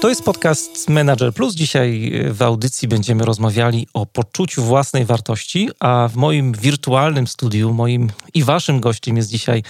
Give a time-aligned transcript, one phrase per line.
[0.00, 1.54] To jest podcast Manager Plus.
[1.54, 8.10] Dzisiaj w audycji będziemy rozmawiali o poczuciu własnej wartości, a w moim wirtualnym studiu, moim
[8.34, 9.62] i waszym gościem jest dzisiaj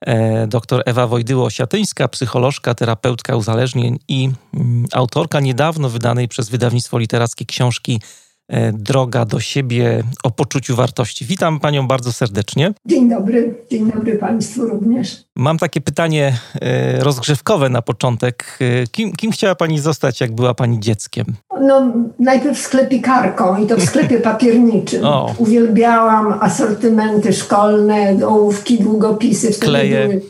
[0.00, 7.44] e, dr Ewa Wojdyło-Siatyńska, psycholożka, terapeutka uzależnień i mm, autorka niedawno wydanej przez wydawnictwo literackie
[7.44, 8.27] książki E,
[8.72, 11.24] droga do siebie o poczuciu wartości.
[11.24, 12.72] Witam Panią bardzo serdecznie.
[12.86, 15.24] Dzień dobry, dzień dobry Państwu również.
[15.36, 18.58] Mam takie pytanie e, rozgrzewkowe na początek.
[18.60, 21.26] E, kim, kim chciała Pani zostać, jak była Pani dzieckiem?
[21.60, 25.04] No, najpierw sklepikarką i to w sklepie papierniczym.
[25.04, 25.34] O.
[25.38, 29.52] Uwielbiałam asortymenty szkolne, ołówki, długopisy.
[29.52, 30.08] Wtedy Kleje.
[30.08, 30.20] Były,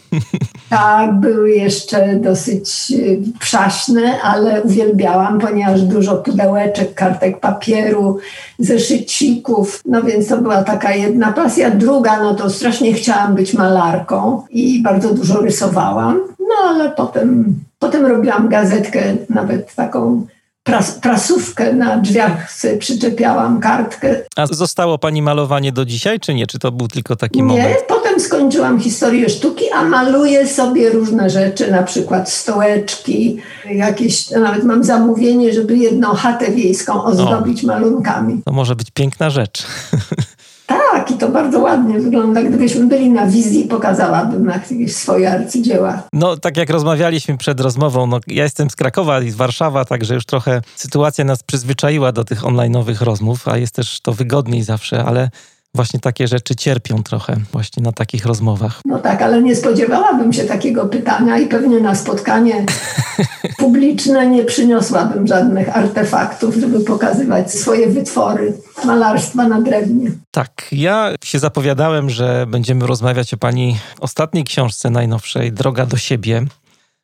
[0.71, 2.93] tak, były jeszcze dosyć
[3.41, 8.19] przaśne, ale uwielbiałam, ponieważ dużo pudełeczek, kartek papieru,
[8.59, 9.81] zeszycików.
[9.87, 11.71] No więc to była taka jedna pasja.
[11.71, 16.21] Druga, no to strasznie chciałam być malarką i bardzo dużo rysowałam.
[16.41, 20.27] No ale potem, potem robiłam gazetkę, nawet taką
[20.69, 24.17] pras, prasówkę na drzwiach sobie przyczepiałam kartkę.
[24.37, 26.47] A zostało pani malowanie do dzisiaj, czy nie?
[26.47, 27.69] Czy to był tylko taki nie, moment?
[27.69, 33.37] Nie, potem skończyłam historię sztuki, a maluję sobie różne rzeczy, na przykład stołeczki,
[33.71, 38.43] jakieś, nawet mam zamówienie, żeby jedną chatę wiejską ozdobić o, malunkami.
[38.45, 39.63] To może być piękna rzecz.
[40.69, 42.43] Tak, i to bardzo ładnie wygląda.
[42.43, 46.03] Gdybyśmy byli na wizji, pokazałabym jakieś swoje arcydzieła.
[46.13, 50.15] No, tak jak rozmawialiśmy przed rozmową, no, ja jestem z Krakowa i z Warszawa, także
[50.15, 55.05] już trochę sytuacja nas przyzwyczaiła do tych online'owych rozmów, a jest też to wygodniej zawsze,
[55.05, 55.31] ale
[55.75, 58.81] właśnie takie rzeczy cierpią trochę właśnie na takich rozmowach.
[58.85, 62.65] No tak, ale nie spodziewałabym się takiego pytania i pewnie na spotkanie
[63.69, 68.53] publiczne nie przyniosłabym żadnych artefaktów, żeby pokazywać swoje wytwory
[68.85, 70.11] malarstwa na drewnie.
[70.31, 76.47] Tak, ja się zapowiadałem, że będziemy rozmawiać o pani ostatniej książce najnowszej, Droga do siebie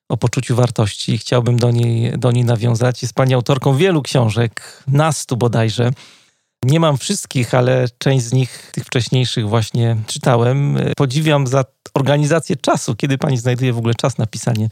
[0.09, 1.19] o poczuciu wartości.
[1.19, 3.03] Chciałbym do niej, do niej nawiązać.
[3.03, 5.91] Jest pani autorką wielu książek, nastu bodajże.
[6.65, 10.79] Nie mam wszystkich, ale część z nich, tych wcześniejszych właśnie czytałem.
[10.97, 11.65] Podziwiam za
[11.95, 14.69] organizację czasu, kiedy pani znajduje w ogóle czas na pisanie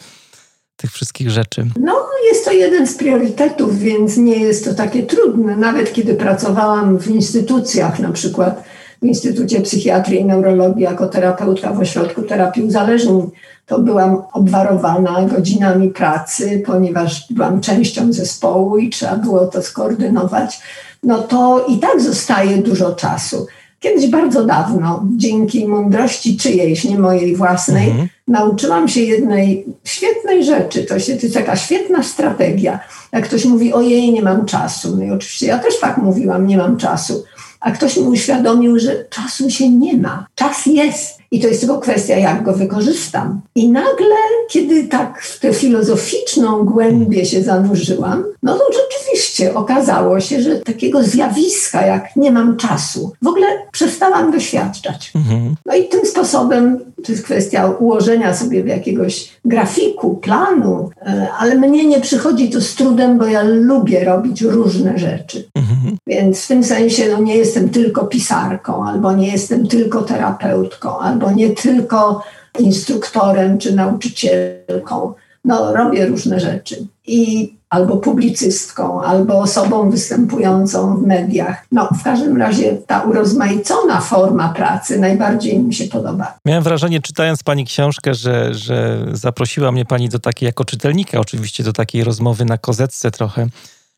[0.82, 1.66] tych wszystkich rzeczy.
[1.80, 1.92] No,
[2.28, 5.56] jest to jeden z priorytetów, więc nie jest to takie trudne.
[5.56, 8.64] Nawet kiedy pracowałam w instytucjach, na przykład
[9.02, 13.30] w Instytucie Psychiatrii i Neurologii jako terapeutka w ośrodku terapii uzależnień,
[13.66, 20.60] to byłam obwarowana godzinami pracy, ponieważ byłam częścią zespołu i trzeba było to skoordynować
[21.02, 23.46] no to i tak zostaje dużo czasu.
[23.82, 28.08] Kiedyś bardzo dawno, dzięki mądrości czyjejś, nie mojej własnej, mhm.
[28.28, 30.84] nauczyłam się jednej świetnej rzeczy.
[30.84, 32.80] To, się, to jest taka świetna strategia.
[33.12, 34.96] Jak ktoś mówi, ojej, nie mam czasu.
[34.96, 37.24] No i oczywiście ja też tak mówiłam, nie mam czasu.
[37.60, 40.26] A ktoś mi uświadomił, że czasu się nie ma.
[40.34, 41.21] Czas jest.
[41.32, 43.40] I to jest tylko kwestia, jak go wykorzystam.
[43.54, 44.16] I nagle,
[44.50, 51.02] kiedy tak w tę filozoficzną głębię się zanurzyłam, no to rzeczywiście okazało się, że takiego
[51.02, 55.12] zjawiska, jak nie mam czasu, w ogóle przestałam doświadczać.
[55.14, 55.54] Mhm.
[55.66, 61.86] No i tym sposobem to jest kwestia ułożenia sobie jakiegoś grafiku, planu, e, ale mnie
[61.86, 65.48] nie przychodzi to z trudem, bo ja lubię robić różne rzeczy.
[65.54, 65.96] Mhm.
[66.06, 71.21] Więc w tym sensie no, nie jestem tylko pisarką, albo nie jestem tylko terapeutką, albo
[71.22, 72.22] albo nie tylko
[72.58, 75.14] instruktorem czy nauczycielką.
[75.44, 76.86] No, robię różne rzeczy.
[77.06, 81.66] I albo publicystką, albo osobą występującą w mediach.
[81.72, 86.38] No, w każdym razie ta urozmaicona forma pracy najbardziej mi się podoba.
[86.44, 91.64] Miałem wrażenie, czytając Pani książkę, że, że zaprosiła mnie Pani do takiej, jako czytelnika oczywiście,
[91.64, 93.46] do takiej rozmowy na kozetce trochę.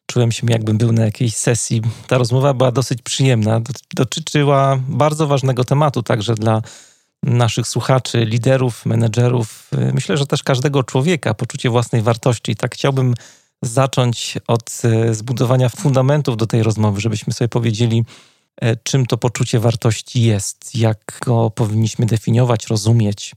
[0.06, 1.82] Czułem się, jakbym był na jakiejś sesji.
[2.08, 3.60] Ta rozmowa była dosyć przyjemna.
[3.94, 6.62] Dotyczyła bardzo ważnego tematu także dla
[7.24, 12.52] naszych słuchaczy, liderów, menedżerów, y, myślę, że też każdego człowieka, poczucie własnej wartości.
[12.52, 13.14] I tak chciałbym
[13.62, 18.04] zacząć od y, zbudowania fundamentów do tej rozmowy, żebyśmy sobie powiedzieli,
[18.60, 23.34] e, czym to poczucie wartości jest, jak go powinniśmy definiować, rozumieć.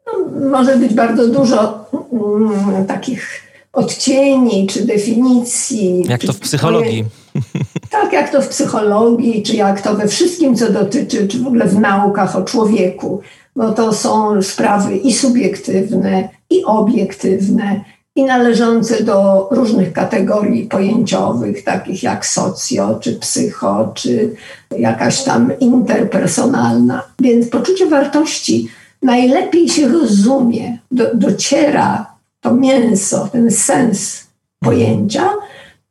[0.51, 6.03] Może być bardzo dużo mm, takich odcieni czy definicji.
[6.07, 7.05] Jak to w psychologii.
[7.89, 11.67] Tak, jak to w psychologii, czy jak to we wszystkim, co dotyczy, czy w ogóle
[11.67, 13.21] w naukach o człowieku
[13.57, 17.81] bo to są sprawy i subiektywne, i obiektywne.
[18.15, 24.35] i należące do różnych kategorii pojęciowych, takich jak socjo, czy psycho, czy
[24.77, 27.03] jakaś tam interpersonalna.
[27.19, 28.69] Więc poczucie wartości
[29.01, 32.05] najlepiej się rozumie, do, dociera
[32.41, 34.27] to mięso, ten sens
[34.59, 35.29] pojęcia,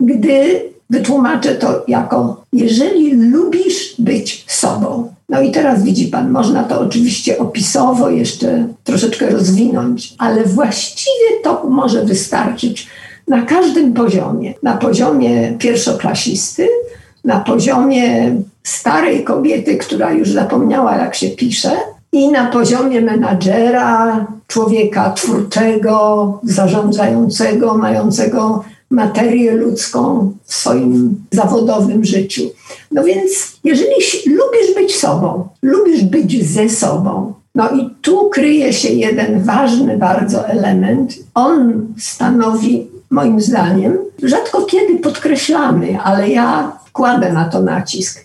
[0.01, 5.16] gdy wytłumaczę to jako, jeżeli lubisz być sobą.
[5.29, 11.65] No i teraz widzi Pan, można to oczywiście opisowo jeszcze troszeczkę rozwinąć, ale właściwie to
[11.71, 12.87] może wystarczyć
[13.29, 14.55] na każdym poziomie.
[14.63, 16.69] Na poziomie pierwszoklasisty,
[17.25, 21.71] na poziomie starej kobiety, która już zapomniała, jak się pisze,
[22.13, 32.43] i na poziomie menadżera, człowieka twórczego, zarządzającego, mającego materię ludzką w swoim zawodowym życiu.
[32.93, 33.95] No więc, jeżeli
[34.27, 40.49] lubisz być sobą, lubisz być ze sobą, no i tu kryje się jeden ważny bardzo
[40.49, 41.19] element.
[41.35, 48.25] On stanowi, moim zdaniem, rzadko kiedy podkreślamy, ale ja kładę na to nacisk.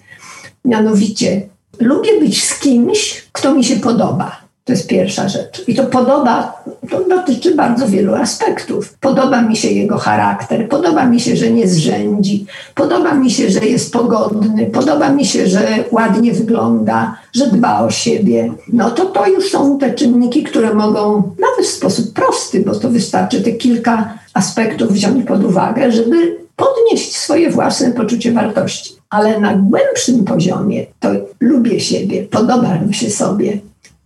[0.66, 1.50] Mianowicie,
[1.80, 4.41] lubię być z kimś, kto mi się podoba.
[4.72, 5.64] To jest pierwsza rzecz.
[5.68, 8.98] I to podoba, to dotyczy bardzo wielu aspektów.
[9.00, 12.46] Podoba mi się jego charakter, podoba mi się, że nie zrzędzi,
[12.76, 17.92] podoba mi się, że jest pogodny, podoba mi się, że ładnie wygląda, że dba o
[17.92, 18.54] siebie.
[18.74, 22.90] No to to już są te czynniki, które mogą nawet w sposób prosty, bo to
[22.90, 28.94] wystarczy te kilka aspektów wziąć pod uwagę, żeby podnieść swoje własne poczucie wartości.
[29.10, 31.10] Ale na głębszym poziomie to
[31.40, 33.60] lubię siebie, podoba mi się sobie,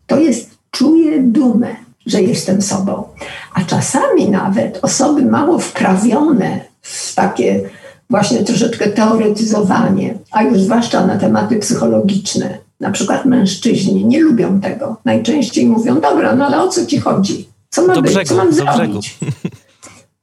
[0.07, 1.75] to jest czuję dumę,
[2.05, 3.03] że jestem sobą.
[3.53, 7.69] A czasami nawet osoby mało wprawione w takie
[8.09, 14.97] właśnie troszeczkę teoretyzowanie, a już zwłaszcza na tematy psychologiczne, na przykład mężczyźni nie lubią tego.
[15.05, 17.49] Najczęściej mówią, dobra, no ale o co ci chodzi?
[17.69, 18.11] Co ma do być?
[18.11, 19.17] Brzegu, co mam zrobić?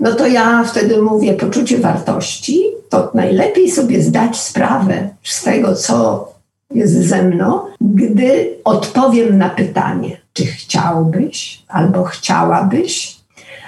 [0.00, 6.28] No to ja wtedy mówię, poczucie wartości, to najlepiej sobie zdać sprawę z tego, co
[6.74, 13.16] jest ze mną, gdy odpowiem na pytanie, czy chciałbyś albo chciałabyś,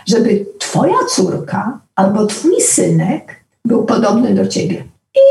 [0.07, 4.85] żeby twoja córka albo twój synek był podobny do ciebie.
[5.15, 5.27] I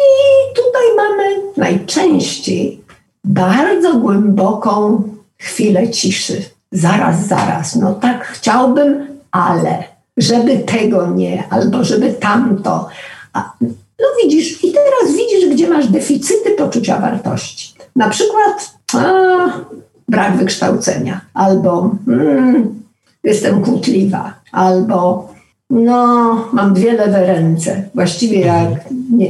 [0.55, 2.83] tutaj mamy najczęściej
[3.23, 5.03] bardzo głęboką
[5.37, 6.41] chwilę ciszy.
[6.71, 9.83] Zaraz, zaraz, no tak chciałbym, ale
[10.17, 12.89] żeby tego nie, albo żeby tamto.
[13.33, 13.53] A,
[13.99, 17.73] no widzisz, i teraz widzisz, gdzie masz deficyty poczucia wartości.
[17.95, 18.99] Na przykład a,
[20.09, 22.83] brak wykształcenia, albo mm,
[23.23, 25.29] jestem kłótliwa, albo
[25.69, 27.89] no, mam dwie lewe ręce.
[27.95, 28.69] Właściwie jak
[29.11, 29.29] nie,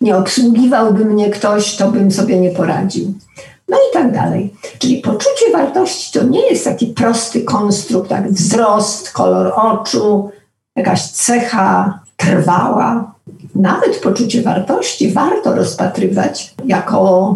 [0.00, 3.14] nie obsługiwałby mnie ktoś, to bym sobie nie poradził.
[3.68, 4.54] No i tak dalej.
[4.78, 10.30] Czyli poczucie wartości to nie jest taki prosty konstrukt, jak wzrost, kolor oczu,
[10.76, 13.14] jakaś cecha trwała.
[13.54, 17.34] Nawet poczucie wartości warto rozpatrywać jako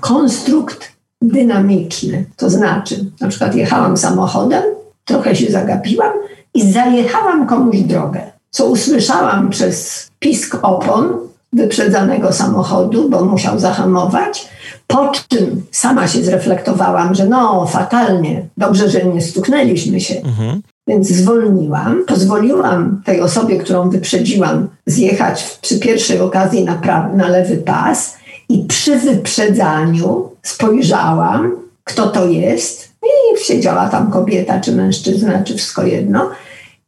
[0.00, 0.95] konstrukt
[1.28, 2.24] dynamiczny.
[2.36, 4.62] To znaczy, na przykład jechałam samochodem,
[5.04, 6.12] trochę się zagapiłam
[6.54, 8.20] i zajechałam komuś drogę.
[8.50, 11.08] Co usłyszałam przez pisk opon
[11.52, 14.48] wyprzedzanego samochodu, bo musiał zahamować,
[14.86, 20.14] po czym sama się zreflektowałam, że no, fatalnie, dobrze, że nie stuknęliśmy się.
[20.14, 20.62] Mhm.
[20.88, 27.56] Więc zwolniłam, pozwoliłam tej osobie, którą wyprzedziłam, zjechać przy pierwszej okazji na, prawy, na lewy
[27.56, 28.15] pas
[28.48, 31.52] i przy wyprzedzaniu spojrzałam,
[31.84, 32.88] kto to jest.
[33.02, 36.30] I siedziała tam kobieta, czy mężczyzna, czy wszystko jedno.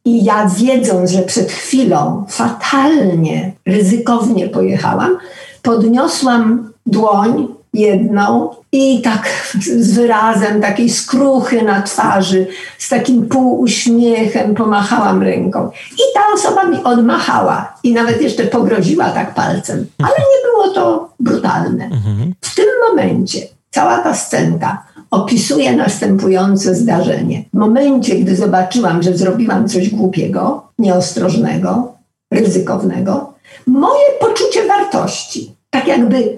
[0.05, 5.17] I ja wiedząc, że przed chwilą fatalnie, ryzykownie pojechałam,
[5.61, 9.29] podniosłam dłoń jedną i tak
[9.77, 12.47] z wyrazem takiej skruchy na twarzy,
[12.77, 15.69] z takim półuśmiechem pomachałam ręką.
[15.93, 21.09] I ta osoba mi odmachała i nawet jeszcze pogroziła tak palcem, ale nie było to
[21.19, 21.85] brutalne.
[21.85, 22.33] Mhm.
[22.41, 23.39] W tym momencie
[23.71, 27.43] cała ta scenka opisuje następujące zdarzenie.
[27.53, 31.93] W momencie, gdy zobaczyłam, że zrobiłam coś głupiego, nieostrożnego,
[32.33, 33.33] ryzykownego,
[33.67, 36.37] moje poczucie wartości, tak jakby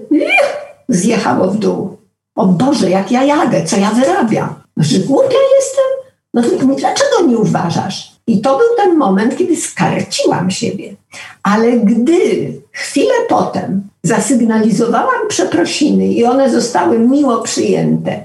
[0.90, 1.98] zjechało w dół.
[2.36, 4.56] O Boże, jak ja jadę, co ja wyrabiam?
[4.78, 6.02] No, że głupia jestem?
[6.34, 8.12] No to dlaczego nie uważasz?
[8.28, 10.96] I to był ten moment, kiedy skarciłam siebie.
[11.44, 18.24] Ale gdy chwilę potem zasygnalizowałam przeprosiny i one zostały miło przyjęte,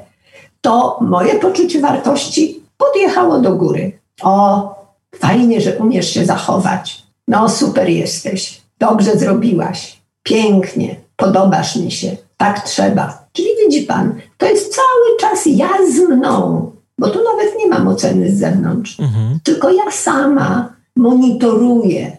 [0.60, 3.98] to moje poczucie wartości podjechało do góry.
[4.22, 4.74] O,
[5.14, 7.02] fajnie, że umiesz się zachować.
[7.28, 8.60] No, super jesteś.
[8.78, 10.00] Dobrze zrobiłaś.
[10.22, 10.96] Pięknie.
[11.16, 13.26] Podobasz mi się tak trzeba.
[13.32, 17.88] Czyli widzi pan, to jest cały czas ja z mną, bo tu nawet nie mam
[17.88, 19.38] oceny z zewnątrz, mhm.
[19.44, 22.16] tylko ja sama monitoruję.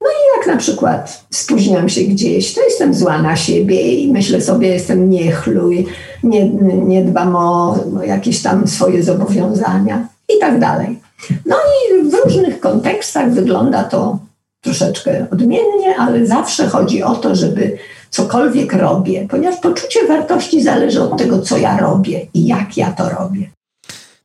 [0.00, 4.40] No i jak na przykład spóźniam się gdzieś, to jestem zła na siebie i myślę
[4.40, 5.86] sobie, jestem niechluj,
[6.22, 11.00] nie, nie dbam o, o jakieś tam swoje zobowiązania i tak dalej.
[11.46, 14.18] No i w różnych kontekstach wygląda to
[14.60, 17.78] troszeczkę odmiennie, ale zawsze chodzi o to, żeby
[18.10, 23.08] cokolwiek robię, ponieważ poczucie wartości zależy od tego, co ja robię i jak ja to
[23.08, 23.50] robię.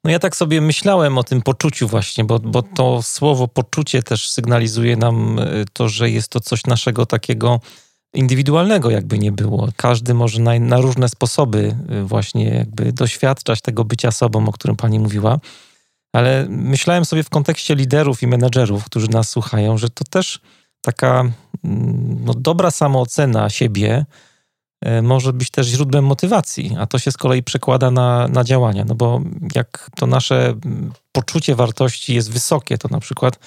[0.03, 4.31] No ja tak sobie myślałem o tym poczuciu właśnie, bo, bo to słowo poczucie też
[4.31, 7.59] sygnalizuje nam e, to, że jest to coś naszego takiego
[8.13, 9.69] indywidualnego, jakby nie było.
[9.75, 14.75] Każdy może na, na różne sposoby e, właśnie jakby doświadczać tego bycia sobą, o którym
[14.75, 15.39] pani mówiła.
[16.13, 20.39] Ale myślałem sobie w kontekście liderów i menedżerów, którzy nas słuchają, że to też
[20.81, 21.31] taka
[22.25, 24.05] no, dobra samoocena siebie
[24.81, 28.85] e, może być też źródłem motywacji, a to się z kolei przekłada na, na działania.
[28.87, 29.21] No bo
[29.55, 30.53] jak to nasze
[31.11, 33.39] poczucie wartości jest wysokie, to na przykład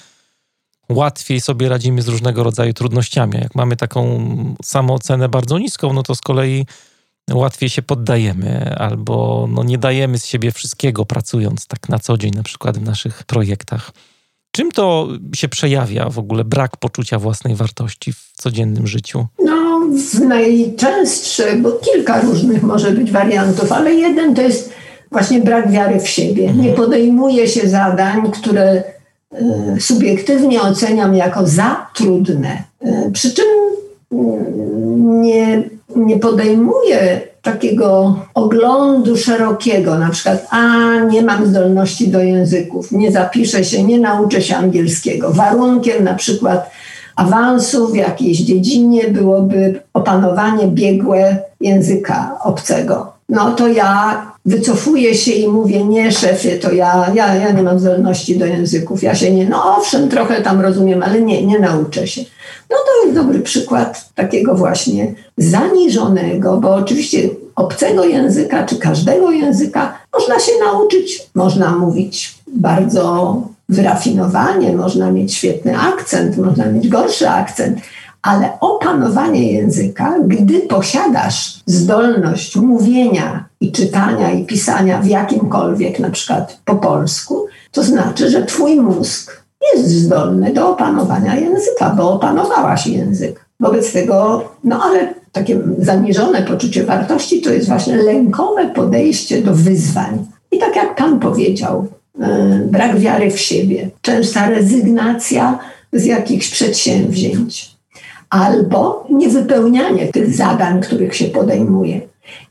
[0.89, 3.37] łatwiej sobie radzimy z różnego rodzaju trudnościami.
[3.41, 4.19] Jak mamy taką
[4.63, 6.65] samoocenę bardzo niską, no to z kolei
[7.31, 12.31] łatwiej się poddajemy albo no, nie dajemy z siebie wszystkiego pracując tak na co dzień,
[12.31, 13.91] na przykład w naszych projektach.
[14.51, 19.25] Czym to się przejawia w ogóle brak poczucia własnej wartości w codziennym życiu?
[19.45, 19.79] No,
[20.13, 24.73] w najczęstsze, bo kilka różnych może być wariantów, ale jeden to jest
[25.11, 26.43] właśnie brak wiary w siebie.
[26.43, 26.61] Mhm.
[26.61, 28.83] Nie podejmuje się zadań, które
[29.77, 32.63] y, subiektywnie oceniam jako za trudne.
[32.85, 33.45] Y, przy czym
[34.13, 34.15] y,
[34.97, 35.63] nie
[35.95, 43.63] nie podejmuje takiego oglądu szerokiego, na przykład, a nie mam zdolności do języków, nie zapiszę
[43.63, 45.31] się, nie nauczę się angielskiego.
[45.31, 46.71] Warunkiem na przykład
[47.15, 53.13] awansu w jakiejś dziedzinie byłoby opanowanie biegłe języka obcego.
[53.29, 57.79] No to ja wycofuję się i mówię, nie szefie, to ja, ja, ja nie mam
[57.79, 62.07] zdolności do języków, ja się nie, no owszem, trochę tam rozumiem, ale nie, nie nauczę
[62.07, 62.21] się.
[62.69, 69.99] No to jest dobry przykład takiego właśnie zaniżonego, bo oczywiście obcego języka czy każdego języka
[70.13, 73.35] można się nauczyć, można mówić bardzo
[73.69, 77.79] wyrafinowanie, można mieć świetny akcent, można mieć gorszy akcent,
[78.21, 86.59] ale opanowanie języka, gdy posiadasz zdolność mówienia i czytania i pisania w jakimkolwiek, na przykład
[86.65, 93.45] po polsku, to znaczy, że twój mózg jest zdolny do opanowania języka, bo opanowałaś język.
[93.59, 100.25] Wobec tego, no ale takie zaniżone poczucie wartości to jest właśnie lękowe podejście do wyzwań.
[100.51, 101.87] I tak jak Pan powiedział,
[102.19, 102.25] yy,
[102.71, 105.59] brak wiary w siebie, częsta rezygnacja
[105.93, 107.78] z jakichś przedsięwzięć,
[108.29, 112.01] albo niewypełnianie tych zadań, których się podejmuje.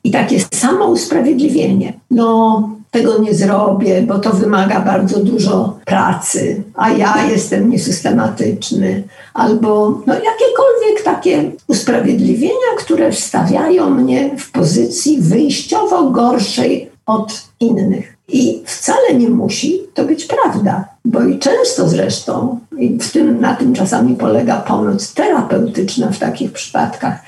[0.05, 1.93] I takie samo usprawiedliwienie.
[2.11, 9.03] No, tego nie zrobię, bo to wymaga bardzo dużo pracy, a ja jestem niesystematyczny,
[9.35, 18.17] albo no, jakiekolwiek takie usprawiedliwienia, które wstawiają mnie w pozycji wyjściowo gorszej od innych.
[18.29, 23.55] I wcale nie musi to być prawda, bo i często zresztą, i w tym, na
[23.55, 27.23] tym czasami polega pomoc terapeutyczna w takich przypadkach,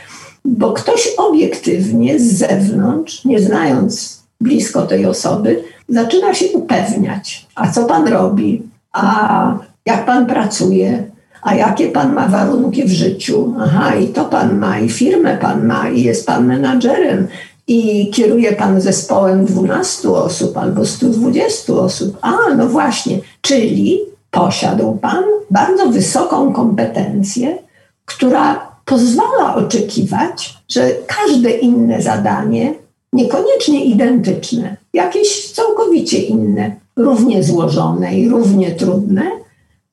[0.44, 7.84] bo ktoś obiektywnie z zewnątrz, nie znając blisko tej osoby, zaczyna się upewniać, a co
[7.84, 11.10] pan robi, a jak pan pracuje,
[11.42, 13.54] a jakie pan ma warunki w życiu.
[13.60, 17.28] Aha, i to pan ma, i firmę pan ma, i jest pan menadżerem,
[17.71, 22.19] i kieruje pan zespołem 12 osób albo 120 osób.
[22.21, 24.00] A, no właśnie, czyli
[24.31, 27.59] posiadł pan bardzo wysoką kompetencję,
[28.05, 32.75] która pozwala oczekiwać, że każde inne zadanie,
[33.12, 39.31] niekoniecznie identyczne, jakieś całkowicie inne, równie złożone i równie trudne,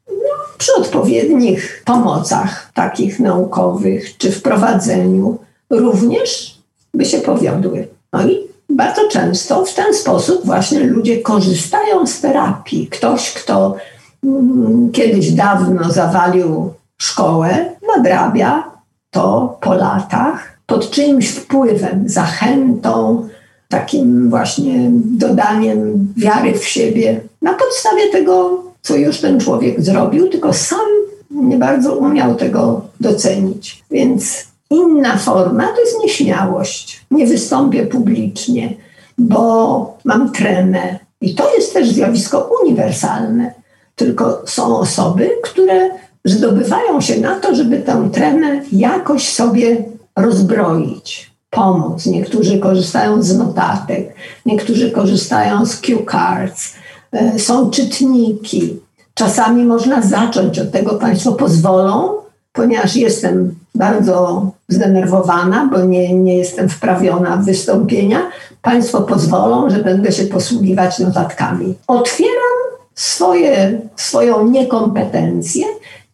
[0.07, 5.37] no, przy odpowiednich pomocach takich naukowych czy wprowadzeniu
[5.69, 6.56] również
[6.97, 7.87] by się powiodły.
[8.13, 8.37] No i
[8.69, 12.87] bardzo często w ten sposób właśnie ludzie korzystają z terapii.
[12.87, 13.75] Ktoś, kto
[14.23, 18.71] mm, kiedyś dawno zawalił szkołę, nadrabia
[19.11, 23.27] to po latach pod czyimś wpływem, zachętą,
[23.69, 30.53] takim właśnie dodaniem wiary w siebie na podstawie tego, co już ten człowiek zrobił, tylko
[30.53, 30.87] sam
[31.31, 33.83] nie bardzo umiał tego docenić.
[33.91, 37.05] Więc inna forma to jest nieśmiałość.
[37.11, 38.73] Nie wystąpię publicznie,
[39.17, 40.99] bo mam tremę.
[41.21, 43.53] I to jest też zjawisko uniwersalne.
[43.95, 45.89] Tylko są osoby, które
[46.25, 49.83] zdobywają się na to, żeby tę tremę jakoś sobie
[50.15, 52.05] rozbroić, pomóc.
[52.05, 54.13] Niektórzy korzystają z notatek,
[54.45, 56.73] niektórzy korzystają z cue cards,
[57.11, 58.79] e, są czytniki.
[59.13, 62.13] Czasami można zacząć od tego, Państwo pozwolą,
[62.53, 68.19] ponieważ jestem bardzo zdenerwowana, bo nie, nie jestem wprawiona w wystąpienia.
[68.61, 71.73] Państwo pozwolą, że będę się posługiwać notatkami.
[71.87, 72.57] Otwieram
[72.95, 75.65] swoje, swoją niekompetencję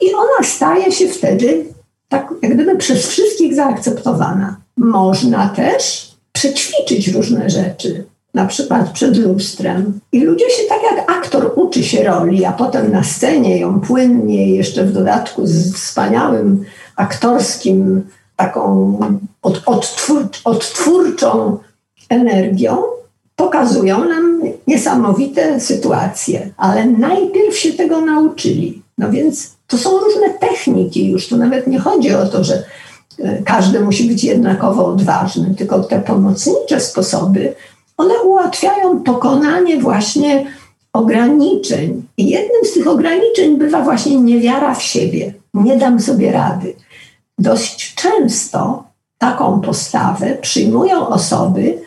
[0.02, 1.66] i ona staje się wtedy
[2.14, 4.58] tak jak gdyby przez wszystkich zaakceptowana.
[4.78, 10.00] Można też przećwiczyć różne rzeczy, na przykład przed lustrem.
[10.12, 14.56] I ludzie się tak jak aktor uczy się roli, a potem na scenie ją płynnie,
[14.56, 18.98] jeszcze w dodatku z wspaniałym aktorskim, taką
[19.42, 21.58] od, odtwór, odtwórczą
[22.10, 22.78] energią,
[23.36, 28.82] pokazują nam niesamowite sytuacje, ale najpierw się tego nauczyli.
[28.98, 31.28] No więc to są różne techniki już.
[31.28, 32.64] Tu nawet nie chodzi o to, że
[33.20, 37.56] e, każdy musi być jednakowo odważny, tylko te pomocnicze sposoby,
[37.98, 40.46] one ułatwiają pokonanie właśnie
[40.94, 42.04] ograniczeń.
[42.18, 45.34] I jednym z tych ograniczeń bywa właśnie niewiara w siebie.
[45.54, 46.74] Nie dam sobie rady.
[47.40, 48.84] Dość często
[49.18, 51.82] taką postawę przyjmują osoby,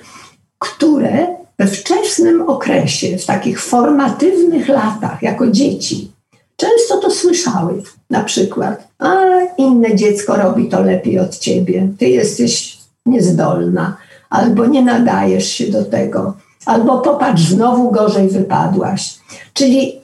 [0.59, 1.27] które
[1.59, 6.13] we wczesnym okresie, w takich formatywnych latach, jako dzieci,
[6.57, 7.83] często to słyszały.
[8.11, 9.15] Na przykład, a
[9.59, 13.97] inne dziecko robi to lepiej od ciebie, ty jesteś niezdolna,
[14.31, 16.37] albo nie nadajesz się do tego,
[16.67, 19.19] albo popatrz, znowu gorzej wypadłaś.
[19.53, 20.01] Czyli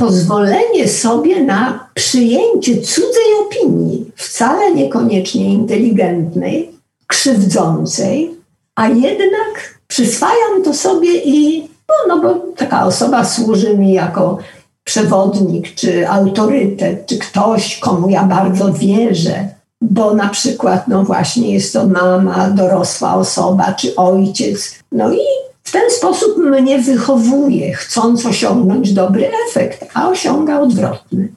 [0.00, 6.70] pozwolenie sobie na przyjęcie cudzej opinii, wcale niekoniecznie inteligentnej,
[7.06, 8.30] krzywdzącej,
[8.76, 14.38] a jednak przyswajam to sobie i no, no bo taka osoba służy mi jako
[14.84, 19.48] przewodnik, czy autorytet, czy ktoś, komu ja bardzo wierzę,
[19.80, 24.74] bo na przykład, no właśnie, jest to mama, dorosła osoba, czy ojciec.
[24.92, 31.28] No i w ten sposób mnie wychowuje, chcąc osiągnąć dobry efekt, a osiąga odwrotny.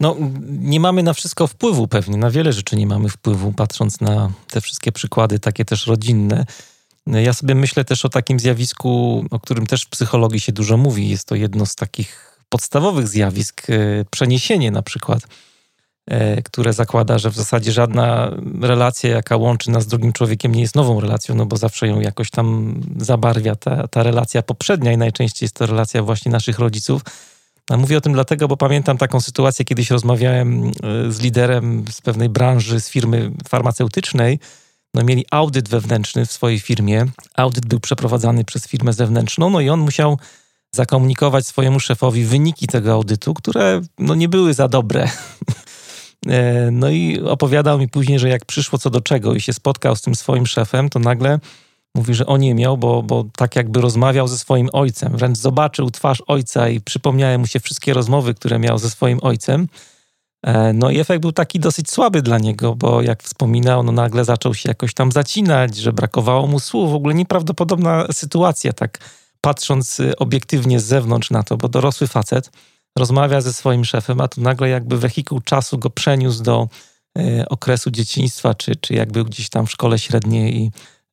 [0.00, 0.16] No,
[0.48, 4.60] nie mamy na wszystko wpływu pewnie, na wiele rzeczy nie mamy wpływu, patrząc na te
[4.60, 6.46] wszystkie przykłady, takie też rodzinne.
[7.06, 11.08] Ja sobie myślę też o takim zjawisku, o którym też w psychologii się dużo mówi.
[11.08, 15.22] Jest to jedno z takich podstawowych zjawisk, e, przeniesienie na przykład,
[16.44, 20.74] które zakłada, że w zasadzie żadna relacja, jaka łączy nas z drugim człowiekiem, nie jest
[20.74, 25.44] nową relacją, no bo zawsze ją jakoś tam zabarwia ta, ta relacja poprzednia i najczęściej
[25.44, 27.02] jest to relacja właśnie naszych rodziców.
[27.70, 32.00] A mówię o tym dlatego, bo pamiętam taką sytuację, kiedyś rozmawiałem e, z liderem z
[32.00, 34.38] pewnej branży, z firmy farmaceutycznej,
[34.94, 37.06] no mieli audyt wewnętrzny w swojej firmie.
[37.34, 40.18] Audyt był przeprowadzany przez firmę zewnętrzną, no i on musiał
[40.74, 45.08] zakomunikować swojemu szefowi wyniki tego audytu, które no, nie były za dobre.
[46.26, 49.96] E, no i opowiadał mi później, że jak przyszło co do czego i się spotkał
[49.96, 51.38] z tym swoim szefem, to nagle
[51.94, 55.16] mówi, że on nie miał, bo, bo tak jakby rozmawiał ze swoim ojcem.
[55.16, 59.68] Wręcz zobaczył twarz ojca i przypomniały mu się wszystkie rozmowy, które miał ze swoim ojcem.
[60.42, 64.24] E, no i efekt był taki dosyć słaby dla niego, bo jak wspominał, no nagle
[64.24, 66.90] zaczął się jakoś tam zacinać, że brakowało mu słów.
[66.90, 68.98] W ogóle nieprawdopodobna sytuacja, tak
[69.40, 72.50] patrząc y, obiektywnie z zewnątrz na to, bo dorosły facet
[72.98, 76.68] rozmawia ze swoim szefem, a tu nagle jakby wehikuł czasu go przeniósł do
[77.18, 80.70] y, okresu dzieciństwa, czy, czy jak był gdzieś tam w szkole średniej i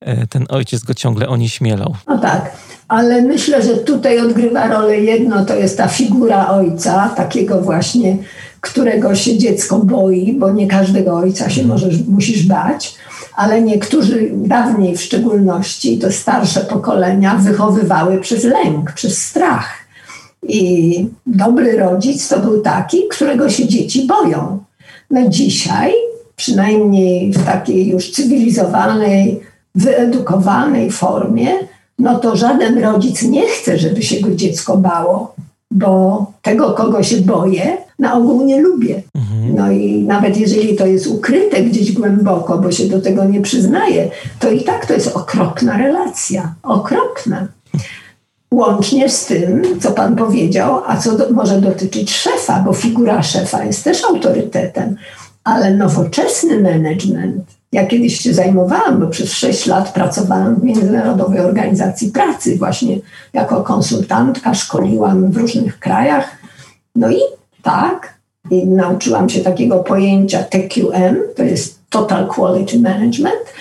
[0.09, 1.95] y, ten ojciec go ciągle onieśmielał.
[2.07, 2.51] No tak,
[2.87, 8.17] ale myślę, że tutaj odgrywa rolę jedno, to jest ta figura ojca, takiego właśnie,
[8.61, 12.99] którego się dziecko boi, bo nie każdego ojca się możesz, musisz bać
[13.39, 19.88] ale niektórzy dawniej w szczególności, to starsze pokolenia, wychowywały przez lęk, przez strach.
[20.47, 24.59] I dobry rodzic to był taki, którego się dzieci boją.
[25.11, 25.93] No dzisiaj,
[26.35, 29.39] przynajmniej w takiej już cywilizowanej,
[29.75, 31.47] wyedukowanej formie,
[31.99, 35.35] no to żaden rodzic nie chce, żeby się go dziecko bało,
[35.71, 39.03] bo tego, kogo się boję, na ogół nie lubię.
[39.15, 39.55] Mhm.
[39.55, 44.09] No i nawet jeżeli to jest ukryte gdzieś głęboko, bo się do tego nie przyznaje,
[44.39, 46.55] to i tak to jest okropna relacja.
[46.63, 47.47] Okropna.
[48.53, 53.63] Łącznie z tym, co Pan powiedział, a co do, może dotyczyć szefa, bo figura szefa
[53.63, 54.95] jest też autorytetem,
[55.43, 57.43] ale nowoczesny management.
[57.71, 62.97] Ja kiedyś się zajmowałam, bo przez 6 lat pracowałam w Międzynarodowej Organizacji Pracy, właśnie
[63.33, 66.37] jako konsultantka, szkoliłam w różnych krajach.
[66.95, 67.19] No i
[67.63, 68.13] tak,
[68.51, 73.53] i nauczyłam się takiego pojęcia TQM, to jest Total Quality Management,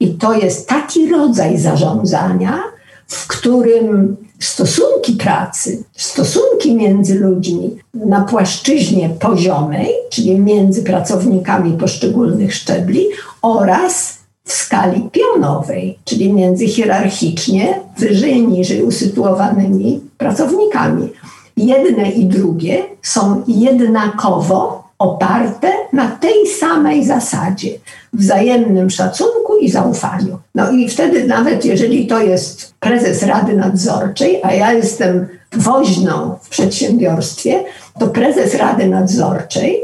[0.00, 2.62] i to jest taki rodzaj zarządzania,
[3.06, 13.06] w którym stosunki pracy, stosunki między ludźmi na płaszczyźnie poziomej, czyli między pracownikami poszczególnych szczebli
[13.42, 21.08] oraz w skali pionowej, czyli między hierarchicznie wyżej, niżej usytuowanymi pracownikami.
[21.56, 27.70] jedne i drugie są jednakowo oparte na tej samej zasadzie
[28.16, 30.38] wzajemnym szacunku i zaufaniu.
[30.54, 36.48] No i wtedy, nawet jeżeli to jest prezes Rady Nadzorczej, a ja jestem woźną w
[36.48, 37.64] przedsiębiorstwie,
[37.98, 39.82] to prezes Rady Nadzorczej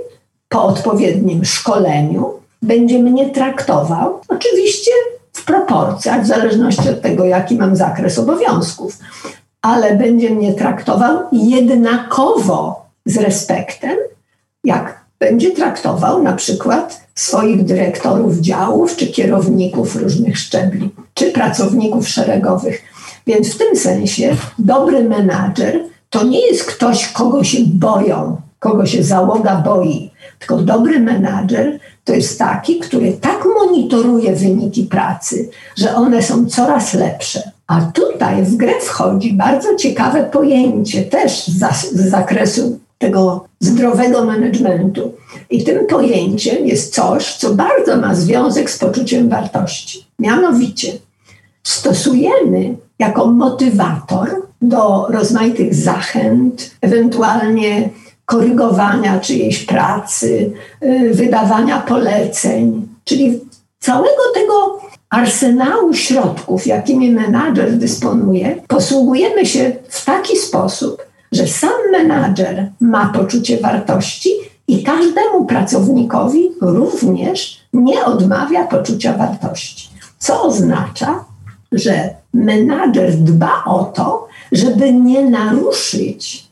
[0.49, 4.91] po odpowiednim szkoleniu będzie mnie traktował, oczywiście
[5.33, 8.99] w proporcjach, w zależności od tego, jaki mam zakres obowiązków,
[9.63, 13.97] ale będzie mnie traktował jednakowo z respektem,
[14.65, 22.83] jak będzie traktował na przykład swoich dyrektorów działów, czy kierowników różnych szczebli, czy pracowników szeregowych.
[23.27, 29.03] Więc w tym sensie dobry menadżer to nie jest ktoś, kogo się boją, kogo się
[29.03, 36.23] załoga boi, tylko dobry menadżer to jest taki, który tak monitoruje wyniki pracy, że one
[36.23, 37.51] są coraz lepsze.
[37.67, 45.13] A tutaj w grę wchodzi bardzo ciekawe pojęcie też z, zakresu tego zdrowego managementu.
[45.51, 50.07] I tym pojęciem jest coś, co bardzo ma związek z poczuciem wartości.
[50.19, 50.93] Mianowicie
[51.63, 54.29] stosujemy jako motywator
[54.63, 57.91] do rozmaitych zachęt, ewentualnie
[58.25, 63.41] korygowania czyjejś pracy, y, wydawania poleceń, czyli
[63.81, 72.71] całego tego arsenału środków, jakimi menadżer dysponuje, posługujemy się w taki sposób, że sam menadżer
[72.81, 74.31] ma poczucie wartości
[74.69, 79.89] i każdemu pracownikowi również nie odmawia poczucia wartości.
[80.19, 81.25] Co oznacza,
[81.73, 86.47] że menadżer dba o to, żeby nie naruszyć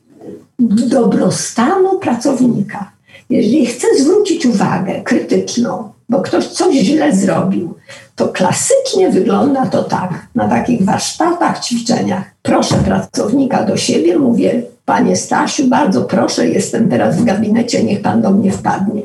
[0.58, 2.90] dobrostanu pracownika.
[3.30, 7.74] Jeżeli chce zwrócić uwagę krytyczną, bo ktoś coś źle zrobił,
[8.20, 12.22] to klasycznie wygląda to tak, na takich warsztatach, ćwiczeniach.
[12.42, 18.22] Proszę pracownika do siebie, mówię, panie Stasiu, bardzo proszę, jestem teraz w gabinecie, niech pan
[18.22, 19.02] do mnie wpadnie.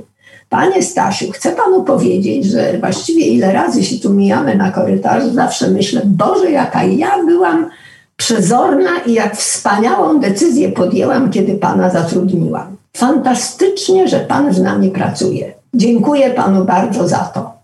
[0.49, 5.67] Panie Stasiu, chcę panu powiedzieć, że właściwie ile razy się tu mijamy na korytarzu, zawsze
[5.67, 7.69] myślę, Boże, jaka ja byłam
[8.15, 12.75] przezorna i jak wspaniałą decyzję podjęłam, kiedy pana zatrudniłam.
[12.97, 15.53] Fantastycznie, że pan z nami pracuje.
[15.73, 17.54] Dziękuję panu bardzo za to.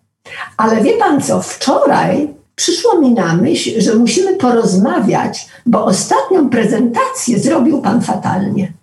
[0.61, 7.39] Ale wie pan co, wczoraj przyszło mi na myśl, że musimy porozmawiać, bo ostatnią prezentację
[7.39, 8.73] zrobił pan fatalnie.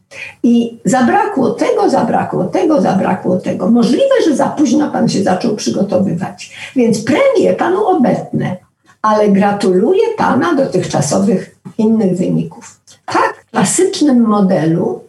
[0.43, 3.71] I zabrakło tego, zabrakło tego, zabrakło tego.
[3.71, 6.57] Możliwe, że za późno pan się zaczął przygotowywać.
[6.77, 8.57] Więc premię panu obetnę,
[9.03, 12.81] ale gratuluję pana dotychczasowych innych wyników.
[13.07, 15.01] Tak w klasycznym modelu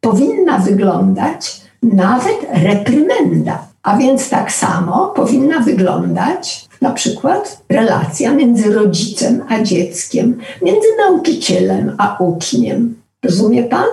[0.00, 3.71] powinna wyglądać nawet reprymenda.
[3.82, 11.94] A więc tak samo powinna wyglądać na przykład relacja między rodzicem a dzieckiem, między nauczycielem
[11.98, 12.94] a uczniem.
[13.24, 13.86] Rozumie pan?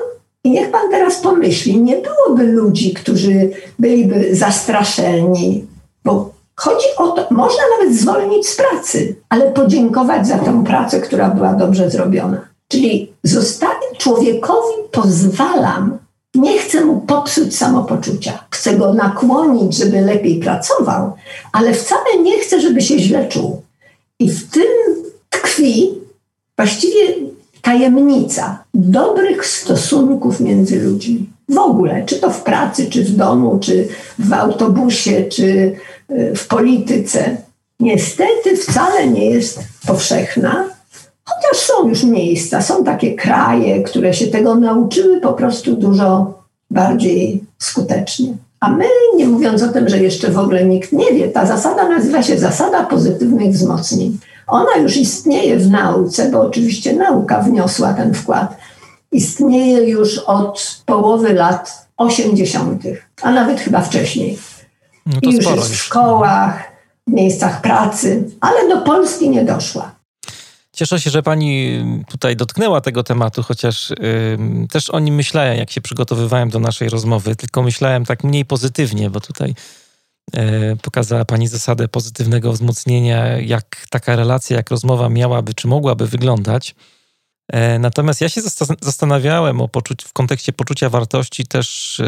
[0.43, 3.49] I niech pan teraz pomyśli, nie byłoby ludzi, którzy
[3.79, 5.65] byliby zastraszeni,
[6.05, 11.29] bo chodzi o to, można nawet zwolnić z pracy, ale podziękować za tę pracę, która
[11.29, 12.41] była dobrze zrobiona.
[12.67, 15.97] Czyli zostawić człowiekowi pozwalam
[16.35, 18.43] nie chcę mu popsuć samopoczucia.
[18.49, 21.13] Chcę go nakłonić, żeby lepiej pracował,
[21.51, 23.61] ale wcale nie chcę, żeby się źle czuł.
[24.19, 24.67] I w tym
[25.29, 25.89] tkwi
[26.57, 27.15] właściwie
[27.61, 31.29] tajemnica dobrych stosunków między ludźmi.
[31.49, 33.87] W ogóle, czy to w pracy, czy w domu, czy
[34.19, 35.75] w autobusie, czy
[36.11, 37.37] y, w polityce.
[37.79, 40.69] Niestety wcale nie jest powszechna,
[41.29, 46.33] Chociaż są już miejsca, są takie kraje, które się tego nauczyły po prostu dużo
[46.71, 48.33] bardziej skutecznie.
[48.59, 51.89] A my, nie mówiąc o tym, że jeszcze w ogóle nikt nie wie, ta zasada
[51.89, 54.17] nazywa się zasada pozytywnych wzmocnień.
[54.47, 58.57] Ona już istnieje w nauce, bo oczywiście nauka wniosła ten wkład.
[59.11, 62.83] Istnieje już od połowy lat 80.,
[63.21, 64.37] a nawet chyba wcześniej.
[65.05, 66.63] No I już jest w szkołach,
[67.07, 69.98] w miejscach pracy, ale do Polski nie doszła.
[70.79, 73.93] Cieszę się, że pani tutaj dotknęła tego tematu, chociaż
[74.69, 79.09] też o nim myślałem, jak się przygotowywałem do naszej rozmowy, tylko myślałem tak mniej pozytywnie,
[79.09, 79.55] bo tutaj
[80.35, 86.75] y, pokazała pani zasadę pozytywnego wzmocnienia, jak taka relacja, jak rozmowa miałaby, czy mogłaby wyglądać.
[87.47, 88.41] E, natomiast ja się
[88.81, 89.69] zastanawiałem o
[90.05, 92.01] w kontekście poczucia wartości, też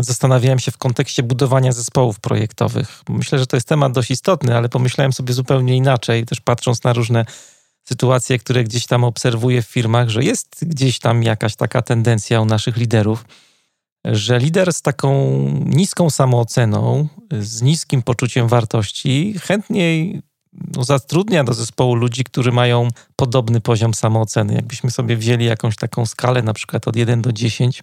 [0.00, 3.02] zastanawiałem się w kontekście budowania zespołów projektowych.
[3.08, 6.92] Myślę, że to jest temat dość istotny, ale pomyślałem sobie zupełnie inaczej, też patrząc na
[6.92, 7.24] różne
[7.88, 12.44] sytuacje, które gdzieś tam obserwuję w firmach, że jest gdzieś tam jakaś taka tendencja u
[12.44, 13.24] naszych liderów,
[14.04, 15.10] że lider z taką
[15.66, 17.08] niską samooceną,
[17.40, 20.22] z niskim poczuciem wartości, chętniej
[20.76, 24.54] no, zatrudnia do zespołu ludzi, którzy mają podobny poziom samooceny.
[24.54, 27.82] Jakbyśmy sobie wzięli jakąś taką skalę, na przykład od 1 do 10,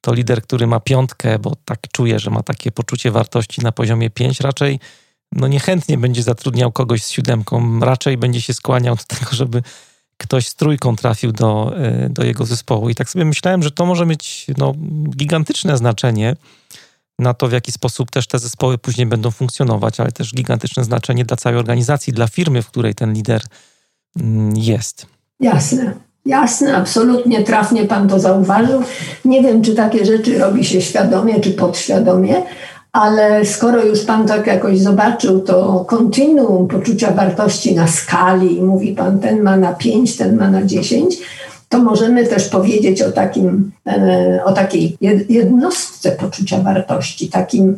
[0.00, 4.10] to lider, który ma piątkę, bo tak czuje, że ma takie poczucie wartości na poziomie
[4.10, 4.80] 5, raczej
[5.34, 9.62] no niechętnie będzie zatrudniał kogoś z siódemką, raczej będzie się skłaniał do tego, żeby
[10.16, 12.88] ktoś z trójką trafił do, e, do jego zespołu.
[12.88, 14.74] I tak sobie myślałem, że to może mieć no,
[15.16, 16.36] gigantyczne znaczenie
[17.18, 21.24] na to, w jaki sposób też te zespoły później będą funkcjonować, ale też gigantyczne znaczenie
[21.24, 23.42] dla całej organizacji, dla firmy, w której ten lider
[24.20, 25.06] mm, jest.
[25.40, 25.94] Jasne.
[26.26, 28.82] Jasne, absolutnie trafnie Pan to zauważył.
[29.24, 32.42] Nie wiem, czy takie rzeczy robi się świadomie, czy podświadomie,
[32.94, 38.92] ale skoro już Pan tak jakoś zobaczył to kontinuum poczucia wartości na skali i mówi
[38.92, 41.14] Pan, ten ma na 5, ten ma na 10,
[41.68, 44.96] to możemy też powiedzieć o, takim, e, o takiej
[45.28, 47.76] jednostce poczucia wartości, takim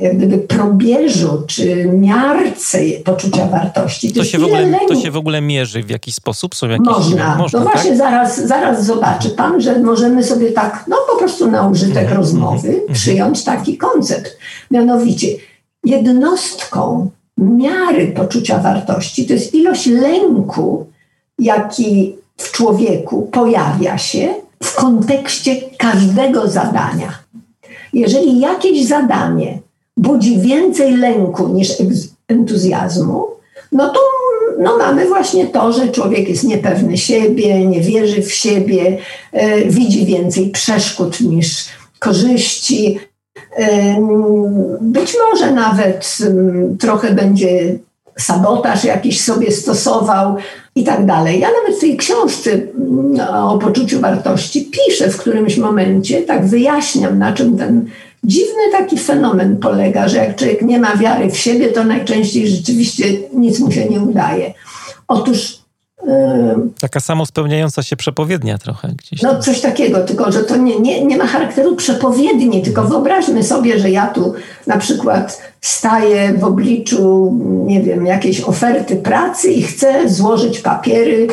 [0.00, 4.12] jak gdyby probierzu czy miarce poczucia wartości.
[4.12, 6.54] To, to się, w ogóle, to się w ogóle mierzy w jakiś sposób?
[6.54, 7.36] Są jakieś, można.
[7.36, 7.58] można.
[7.58, 7.74] No tak?
[7.74, 12.12] właśnie zaraz, zaraz zobaczy Pan, że możemy sobie tak, no po prostu na użytek mm
[12.12, 12.16] -hmm.
[12.16, 12.92] rozmowy mm -hmm.
[12.92, 14.38] przyjąć taki koncept.
[14.70, 15.28] Mianowicie
[15.84, 20.86] jednostką miary poczucia wartości to jest ilość lęku,
[21.38, 27.18] jaki w człowieku pojawia się w kontekście każdego zadania.
[27.92, 29.58] Jeżeli jakieś zadanie
[29.96, 31.72] budzi więcej lęku niż
[32.28, 33.26] entuzjazmu,
[33.72, 34.00] no to
[34.58, 38.98] no mamy właśnie to, że człowiek jest niepewny siebie, nie wierzy w siebie,
[39.32, 41.68] e, widzi więcej przeszkód niż
[41.98, 42.98] korzyści.
[43.56, 43.96] E,
[44.80, 47.78] być może nawet m, trochę będzie
[48.18, 50.36] sabotaż jakiś sobie stosował
[50.76, 51.40] i tak dalej.
[51.40, 57.18] Ja nawet w tej książce mm, o poczuciu wartości piszę w którymś momencie, tak wyjaśniam,
[57.18, 57.86] na czym ten
[58.24, 63.04] dziwny taki fenomen polega, że jak człowiek nie ma wiary w siebie, to najczęściej rzeczywiście
[63.32, 64.54] nic mu się nie udaje.
[65.08, 65.55] Otóż
[66.80, 69.22] Taka samospełniająca się przepowiednia trochę gdzieś.
[69.22, 73.78] No coś takiego, tylko że to nie, nie, nie ma charakteru przepowiedni, tylko wyobraźmy sobie,
[73.78, 74.34] że ja tu
[74.66, 77.34] na przykład staję w obliczu,
[77.66, 81.28] nie wiem, jakiejś oferty pracy i chcę złożyć papiery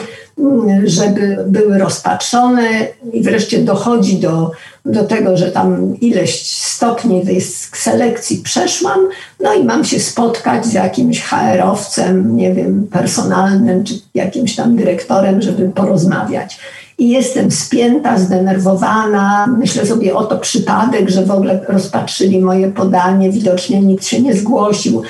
[0.86, 2.69] żeby były rozpatrzone
[3.13, 4.51] i wreszcie dochodzi do,
[4.86, 7.41] do tego, że tam ileś stopni tej
[7.74, 9.00] selekcji przeszłam,
[9.39, 15.41] no i mam się spotkać z jakimś HR-owcem, nie wiem, personalnym, czy jakimś tam dyrektorem,
[15.41, 16.60] żeby porozmawiać
[16.98, 19.48] i jestem spięta, zdenerwowana.
[19.60, 24.34] Myślę sobie o to przypadek, że w ogóle rozpatrzyli moje podanie, widocznie nikt się nie
[24.34, 25.02] zgłosił.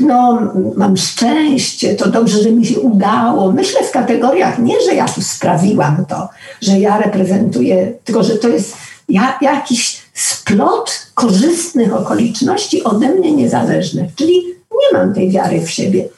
[0.00, 0.38] No,
[0.76, 3.52] mam szczęście, to dobrze, że mi się udało.
[3.52, 6.28] Myślę w kategoriach nie, że ja tu sprawiłam to,
[6.62, 8.76] że ja reprezentuję, tylko że to jest
[9.40, 16.08] jakiś splot korzystnych okoliczności ode mnie niezależnych, czyli nie mam tej wiary w siebie.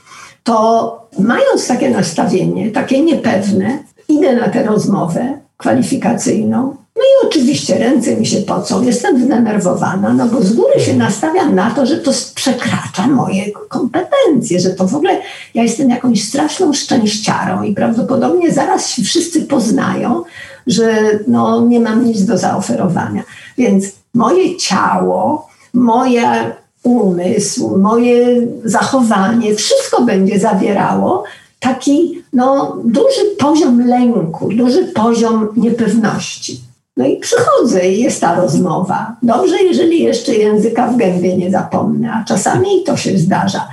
[0.43, 6.77] To mając takie nastawienie, takie niepewne, idę na tę rozmowę kwalifikacyjną.
[6.97, 11.55] No i oczywiście ręce mi się pocą, jestem zdenerwowana, no bo z góry się nastawiam
[11.55, 15.21] na to, że to przekracza moje kompetencje, że to w ogóle
[15.55, 20.23] ja jestem jakąś straszną szczęściarą i prawdopodobnie zaraz się wszyscy poznają,
[20.67, 23.23] że no, nie mam nic do zaoferowania.
[23.59, 31.25] Więc moje ciało, moje umysł, moje zachowanie, wszystko będzie zawierało
[31.61, 36.61] taki no, duży poziom lęku, duży poziom niepewności.
[36.97, 39.17] No i przychodzę i jest ta rozmowa.
[39.23, 43.69] Dobrze, jeżeli jeszcze języka w gębie nie zapomnę, a czasami i to się zdarza.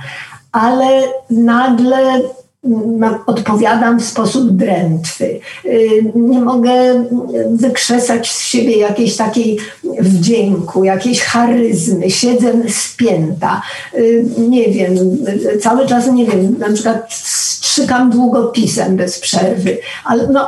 [0.52, 2.20] Ale nagle
[3.26, 5.40] odpowiadam w sposób drętwy.
[5.64, 7.04] Y, nie mogę
[7.50, 9.58] wykrzesać z siebie jakiejś takiej
[10.00, 13.62] wdzięku, jakiejś charyzmy, siedzę spięta.
[13.94, 14.94] Y, nie wiem,
[15.60, 20.46] cały czas nie wiem, na przykład strzykam długopisem bez przerwy, ale no,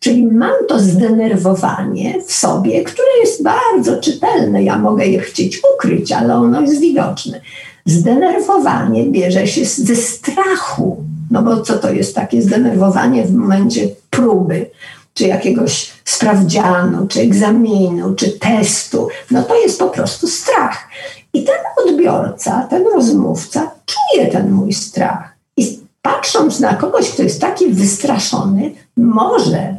[0.00, 4.62] Czyli mam to zdenerwowanie w sobie, które jest bardzo czytelne.
[4.62, 7.40] Ja mogę je chcieć ukryć, ale ono jest widoczne.
[7.86, 14.70] Zdenerwowanie bierze się ze strachu no bo co to jest takie zdenerwowanie w momencie próby,
[15.14, 19.08] czy jakiegoś sprawdzianu, czy egzaminu, czy testu?
[19.30, 20.88] No to jest po prostu strach.
[21.32, 25.36] I ten odbiorca, ten rozmówca czuje ten mój strach.
[25.56, 29.76] I patrząc na kogoś, kto jest taki wystraszony, może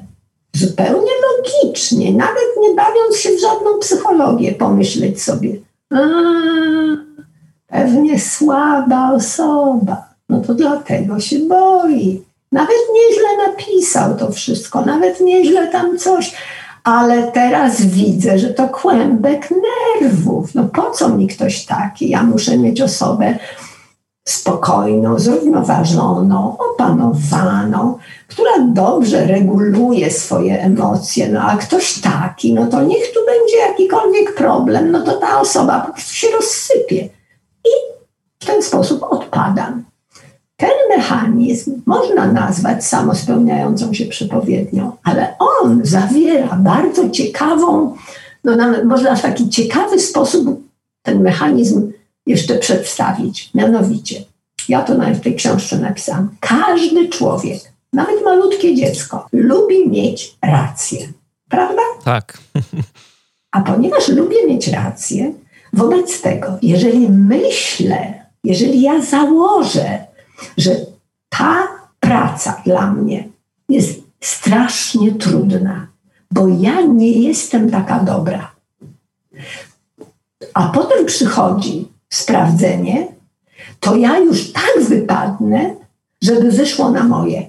[0.53, 5.49] zupełnie logicznie, nawet nie bawiąc się w żadną psychologię, pomyśleć sobie,
[7.67, 12.23] pewnie słaba osoba no to dlatego się boi.
[12.51, 16.35] Nawet nieźle napisał to wszystko, nawet nieźle tam coś,
[16.83, 19.49] ale teraz widzę, że to kłębek
[20.01, 20.55] nerwów.
[20.55, 22.09] No po co mi ktoś taki?
[22.09, 23.37] Ja muszę mieć osobę
[24.27, 31.29] spokojną, zrównoważoną, opanowaną, która dobrze reguluje swoje emocje.
[31.29, 35.79] No a ktoś taki, no to niech tu będzie jakikolwiek problem, no to ta osoba
[35.79, 37.09] po prostu się rozsypie.
[37.67, 37.97] I
[38.39, 39.83] w ten sposób odpadam.
[40.57, 47.95] Ten mechanizm można nazwać samospełniającą się przepowiednią, ale on zawiera bardzo ciekawą,
[48.43, 50.61] no można w taki ciekawy sposób
[51.01, 51.91] ten mechanizm
[52.25, 53.49] jeszcze przedstawić.
[53.53, 54.23] Mianowicie,
[54.69, 57.61] ja to nawet w tej książce napisałam, każdy człowiek,
[57.93, 61.07] nawet malutkie dziecko, lubi mieć rację.
[61.49, 61.81] Prawda?
[62.03, 62.37] Tak.
[63.51, 65.33] A ponieważ lubię mieć rację,
[65.77, 68.13] wobec tego, jeżeli myślę,
[68.43, 69.99] jeżeli ja założę,
[70.57, 70.71] że
[71.29, 71.67] ta
[71.99, 73.27] praca dla mnie
[73.69, 75.87] jest strasznie trudna,
[76.31, 78.51] bo ja nie jestem taka dobra.
[80.53, 83.07] A potem przychodzi sprawdzenie,
[83.79, 85.75] to ja już tak wypadnę,
[86.21, 87.45] żeby wyszło na moje.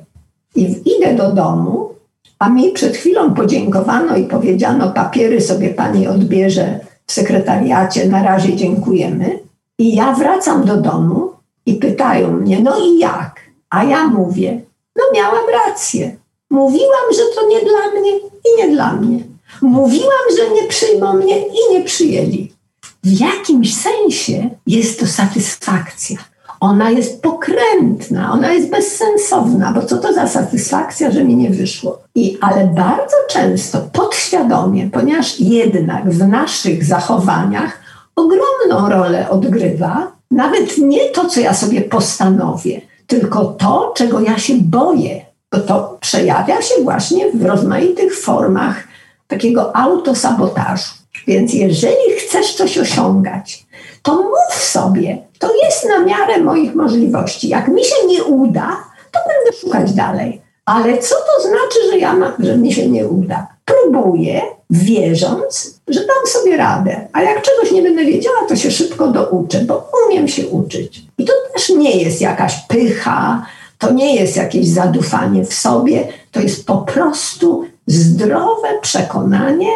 [0.54, 1.94] I idę do domu,
[2.38, 8.56] a mi przed chwilą podziękowano i powiedziano: papiery sobie pani odbierze w sekretariacie, na razie
[8.56, 9.38] dziękujemy.
[9.78, 11.32] I ja wracam do domu
[11.66, 13.40] i pytają mnie: no i jak?
[13.70, 14.60] A ja mówię:
[14.96, 16.16] no miałam rację.
[16.50, 19.18] Mówiłam, że to nie dla mnie i nie dla mnie.
[19.62, 22.58] Mówiłam, że nie przyjmą mnie i nie przyjęli
[23.04, 26.18] w jakimś sensie jest to satysfakcja.
[26.60, 31.98] Ona jest pokrętna, ona jest bezsensowna, bo co to za satysfakcja, że mi nie wyszło.
[32.14, 37.80] I, ale bardzo często podświadomie, ponieważ jednak w naszych zachowaniach
[38.16, 44.54] ogromną rolę odgrywa nawet nie to, co ja sobie postanowię, tylko to, czego ja się
[44.60, 48.84] boję, bo to przejawia się właśnie w rozmaitych formach
[49.26, 50.94] takiego autosabotażu.
[51.26, 53.66] Więc jeżeli chcesz coś osiągać,
[54.02, 57.48] to mów sobie, to jest na miarę moich możliwości.
[57.48, 60.42] Jak mi się nie uda, to będę szukać dalej.
[60.64, 63.46] Ale co to znaczy, że, ja że mi się nie uda?
[63.64, 67.08] Próbuję, wierząc, że dam sobie radę.
[67.12, 71.02] A jak czegoś nie będę wiedziała, to się szybko douczę, bo umiem się uczyć.
[71.18, 73.46] I to też nie jest jakaś pycha,
[73.78, 79.70] to nie jest jakieś zadufanie w sobie, to jest po prostu zdrowe przekonanie,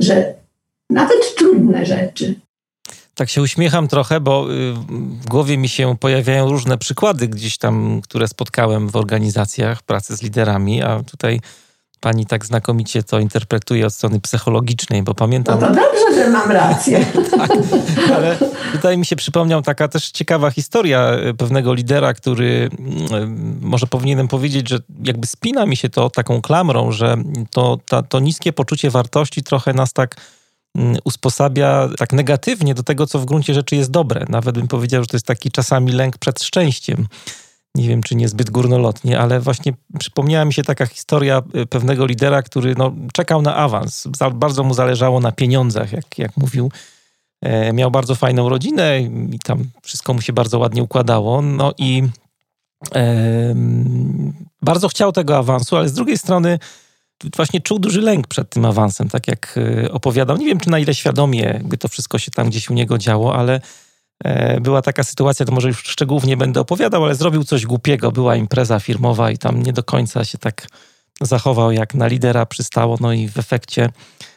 [0.00, 0.34] że
[0.90, 2.34] nawet trudne rzeczy.
[3.18, 4.72] Tak się uśmiecham trochę, bo y,
[5.20, 10.22] w głowie mi się pojawiają różne przykłady gdzieś tam, które spotkałem w organizacjach pracy z
[10.22, 11.40] liderami, a tutaj
[12.00, 15.60] pani tak znakomicie to interpretuje od strony psychologicznej, bo pamiętam...
[15.60, 17.06] No to dobrze, że mam rację.
[17.36, 17.50] tak,
[18.14, 18.36] ale
[18.72, 23.26] tutaj mi się przypomniał taka też ciekawa historia y, pewnego lidera, który y,
[23.60, 27.16] może powinienem powiedzieć, że jakby spina mi się to taką klamrą, że
[27.50, 30.16] to, ta, to niskie poczucie wartości trochę nas tak
[31.04, 34.24] usposabia tak negatywnie do tego, co w gruncie rzeczy jest dobre.
[34.28, 37.06] Nawet bym powiedział, że to jest taki czasami lęk przed szczęściem.
[37.74, 42.42] Nie wiem, czy niezbyt górnolotnie, ale właśnie przypomniała mi się taka historia y, pewnego lidera,
[42.42, 44.08] który no, czekał na awans.
[44.34, 46.70] Bardzo mu zależało na pieniądzach, jak, jak mówił.
[47.42, 49.00] E, miał bardzo fajną rodzinę
[49.32, 51.42] i tam wszystko mu się bardzo ładnie układało.
[51.42, 52.02] No i
[52.94, 53.54] e,
[54.62, 56.58] bardzo chciał tego awansu, ale z drugiej strony
[57.36, 60.36] właśnie czuł duży lęk przed tym awansem, tak jak e, opowiadał.
[60.36, 63.34] Nie wiem, czy na ile świadomie jakby to wszystko się tam gdzieś u niego działo,
[63.34, 63.60] ale
[64.24, 68.12] e, była taka sytuacja, to może już szczegółów nie będę opowiadał, ale zrobił coś głupiego.
[68.12, 70.66] Była impreza firmowa i tam nie do końca się tak
[71.20, 73.88] zachował, jak na lidera przystało, no i w efekcie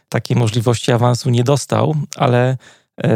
[0.10, 2.58] takiej możliwości awansu nie dostał, ale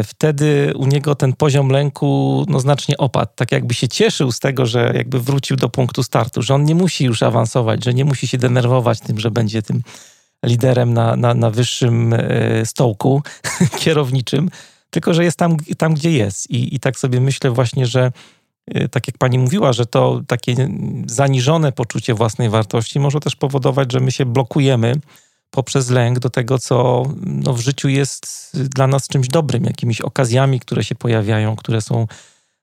[0.04, 3.32] wtedy u niego ten poziom lęku no, znacznie opadł.
[3.34, 6.74] Tak jakby się cieszył z tego, że jakby wrócił do punktu startu, że on nie
[6.74, 9.82] musi już awansować, że nie musi się denerwować tym, że będzie tym
[10.44, 13.22] liderem na, na, na wyższym e, stołku
[13.80, 14.50] kierowniczym,
[14.90, 16.50] tylko że jest tam, tam gdzie jest.
[16.50, 18.12] I, I tak sobie myślę właśnie, że
[18.66, 20.68] e, tak jak pani mówiła, że to takie
[21.06, 24.94] zaniżone poczucie własnej wartości może też powodować, że my się blokujemy
[25.56, 30.60] poprzez lęk do tego, co no, w życiu jest dla nas czymś dobrym, jakimiś okazjami,
[30.60, 32.06] które się pojawiają, które są,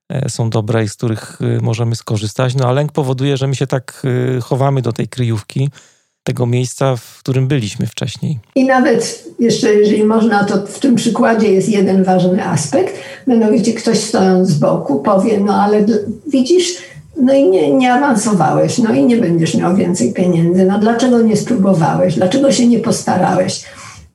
[0.10, 2.56] e, są dobre i z których e, możemy skorzystać.
[2.56, 4.04] No a lęk powoduje, że my się tak
[4.38, 5.70] e, chowamy do tej kryjówki,
[6.24, 8.40] tego miejsca, w którym byliśmy wcześniej.
[8.56, 12.96] I nawet jeszcze, jeżeli można, to w tym przykładzie jest jeden ważny aspekt.
[13.28, 15.86] Mianowicie ktoś stojąc z boku powie, no ale
[16.28, 16.66] widzisz,
[17.18, 20.66] no i nie, nie awansowałeś, no i nie będziesz miał więcej pieniędzy.
[20.66, 22.16] No dlaczego nie spróbowałeś?
[22.16, 23.66] Dlaczego się nie postarałeś?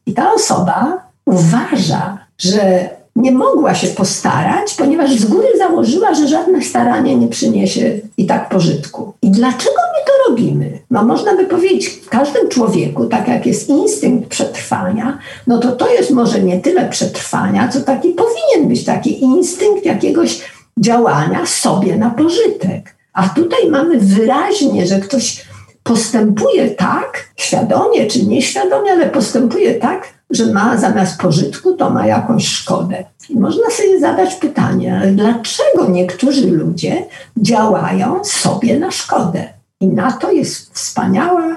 [0.06, 6.62] I ta osoba uważa, że nie mogła się postarać, ponieważ z góry założyła, że żadne
[6.62, 9.12] staranie nie przyniesie i tak pożytku.
[9.22, 10.78] I dlaczego my to robimy?
[10.90, 15.92] No można by powiedzieć, w każdym człowieku, tak jak jest instynkt przetrwania, no to to
[15.92, 20.40] jest może nie tyle przetrwania, co taki powinien być taki instynkt jakiegoś
[20.80, 22.96] działania sobie na pożytek.
[23.12, 25.44] A tutaj mamy wyraźnie, że ktoś
[25.82, 32.48] postępuje tak, świadomie czy nieświadomie, ale postępuje tak, że ma zamiast pożytku, to ma jakąś
[32.48, 33.04] szkodę.
[33.28, 37.04] I można sobie zadać pytanie, ale dlaczego niektórzy ludzie
[37.36, 39.48] działają sobie na szkodę?
[39.80, 41.56] I na to jest wspaniała,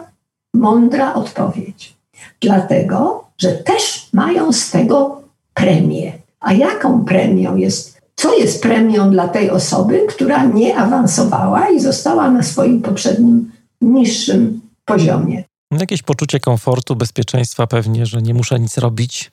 [0.53, 1.95] mądra odpowiedź.
[2.41, 5.21] Dlatego, że też mają z tego
[5.53, 6.11] premię.
[6.39, 8.00] A jaką premią jest?
[8.15, 13.51] Co jest premią dla tej osoby, która nie awansowała i została na swoim poprzednim
[13.81, 15.43] niższym poziomie?
[15.71, 19.31] Jakieś poczucie komfortu, bezpieczeństwa pewnie, że nie muszę nic robić.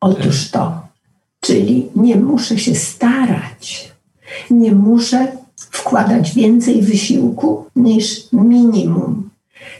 [0.00, 0.80] Otóż to.
[1.40, 3.92] Czyli nie muszę się starać.
[4.50, 9.30] Nie muszę wkładać więcej wysiłku niż minimum.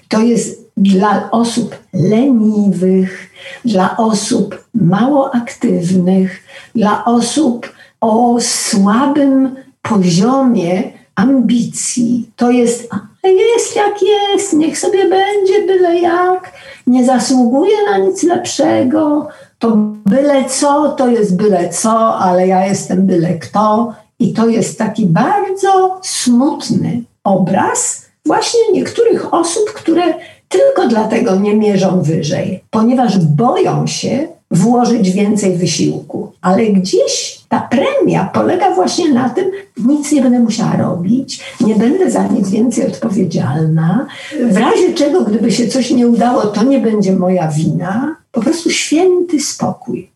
[0.08, 3.30] To jest dla osób leniwych,
[3.64, 6.44] dla osób mało aktywnych,
[6.74, 10.82] dla osób o słabym poziomie
[11.14, 12.30] ambicji.
[12.36, 12.88] To jest,
[13.24, 16.52] jest jak jest, niech sobie będzie byle jak,
[16.86, 19.28] nie zasługuje na nic lepszego,
[19.58, 19.76] to
[20.06, 23.94] byle co, to jest byle co, ale ja jestem byle kto.
[24.20, 30.02] I to jest taki bardzo smutny obraz właśnie niektórych osób, które
[30.48, 36.32] tylko dlatego nie mierzą wyżej, ponieważ boją się włożyć więcej wysiłku.
[36.40, 42.10] Ale gdzieś ta premia polega właśnie na tym, nic nie będę musiała robić, nie będę
[42.10, 44.06] za nic więcej odpowiedzialna.
[44.50, 48.16] W razie czego, gdyby się coś nie udało, to nie będzie moja wina.
[48.32, 50.10] Po prostu święty spokój.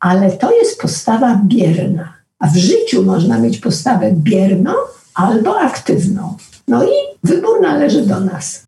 [0.00, 2.12] Ale to jest postawa bierna.
[2.38, 4.72] A w życiu można mieć postawę bierną
[5.14, 6.36] albo aktywną.
[6.68, 6.90] No i
[7.24, 8.64] wybór należy do nas.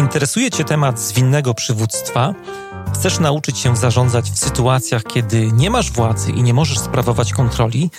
[0.00, 2.34] Interesuje Cię temat zwinnego przywództwa?
[2.94, 7.90] Chcesz nauczyć się zarządzać w sytuacjach, kiedy nie masz władzy i nie możesz sprawować kontroli?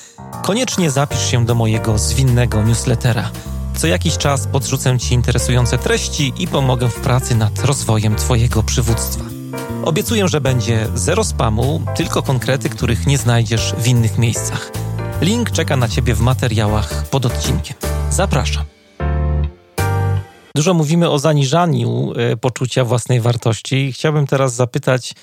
[0.44, 3.32] Koniecznie zapisz się do mojego zwinnego newslettera.
[3.76, 9.24] Co jakiś czas podrzucę Ci interesujące treści i pomogę w pracy nad rozwojem Twojego przywództwa.
[9.86, 14.72] Obiecuję, że będzie zero spamu, tylko konkrety, których nie znajdziesz w innych miejscach.
[15.22, 17.78] Link czeka na Ciebie w materiałach pod odcinkiem.
[18.10, 18.81] Zapraszam.
[20.56, 23.94] Dużo mówimy o zaniżaniu e, poczucia własnej wartości.
[23.94, 25.14] Chciałbym teraz zapytać,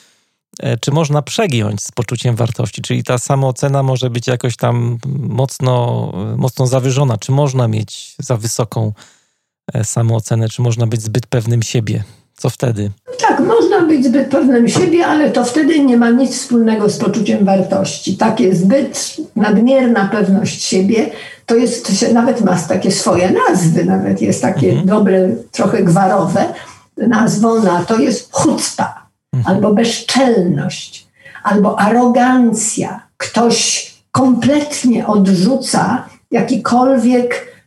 [0.60, 2.82] e, czy można przegiąć z poczuciem wartości?
[2.82, 7.18] Czyli ta samoocena może być jakoś tam mocno, e, mocno zawyżona?
[7.18, 8.92] Czy można mieć za wysoką
[9.84, 10.48] samoocenę?
[10.48, 12.04] Czy można być zbyt pewnym siebie?
[12.38, 12.90] Co wtedy?
[13.20, 17.44] Tak, można być zbyt pewnym siebie, ale to wtedy nie ma nic wspólnego z poczuciem
[17.44, 18.16] wartości.
[18.16, 21.10] Takie zbyt nadmierna pewność siebie,
[21.46, 24.86] to jest, to się nawet ma takie swoje nazwy, nawet jest takie mhm.
[24.86, 26.44] dobre, trochę gwarowe.
[26.96, 29.56] Nazwą na to jest chucpa, mhm.
[29.56, 31.06] albo bezczelność,
[31.42, 33.02] albo arogancja.
[33.16, 37.57] Ktoś kompletnie odrzuca jakikolwiek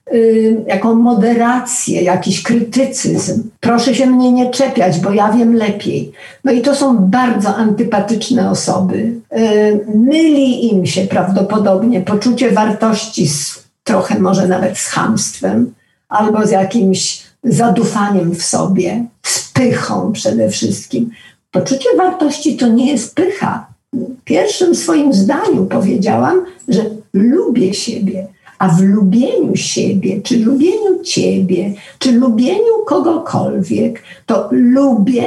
[0.68, 3.44] jaką moderację, jakiś krytycyzm.
[3.60, 6.12] Proszę się mnie nie czepiać, bo ja wiem lepiej.
[6.44, 9.14] No i to są bardzo antypatyczne osoby.
[9.38, 15.74] Y, myli im się prawdopodobnie poczucie wartości z, trochę może nawet z hamstwem
[16.10, 21.10] albo z jakimś zadufaniem w sobie, z pychą przede wszystkim.
[21.52, 23.68] Poczucie wartości to nie jest pycha.
[23.94, 26.82] W pierwszym swoim zdaniu powiedziałam, że
[27.14, 28.28] lubię siebie
[28.62, 35.26] a w lubieniu siebie, czy lubieniu ciebie, czy lubieniu kogokolwiek, to lubię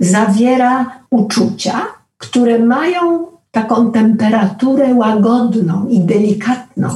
[0.00, 1.86] zawiera uczucia,
[2.18, 6.88] które mają taką temperaturę łagodną i delikatną.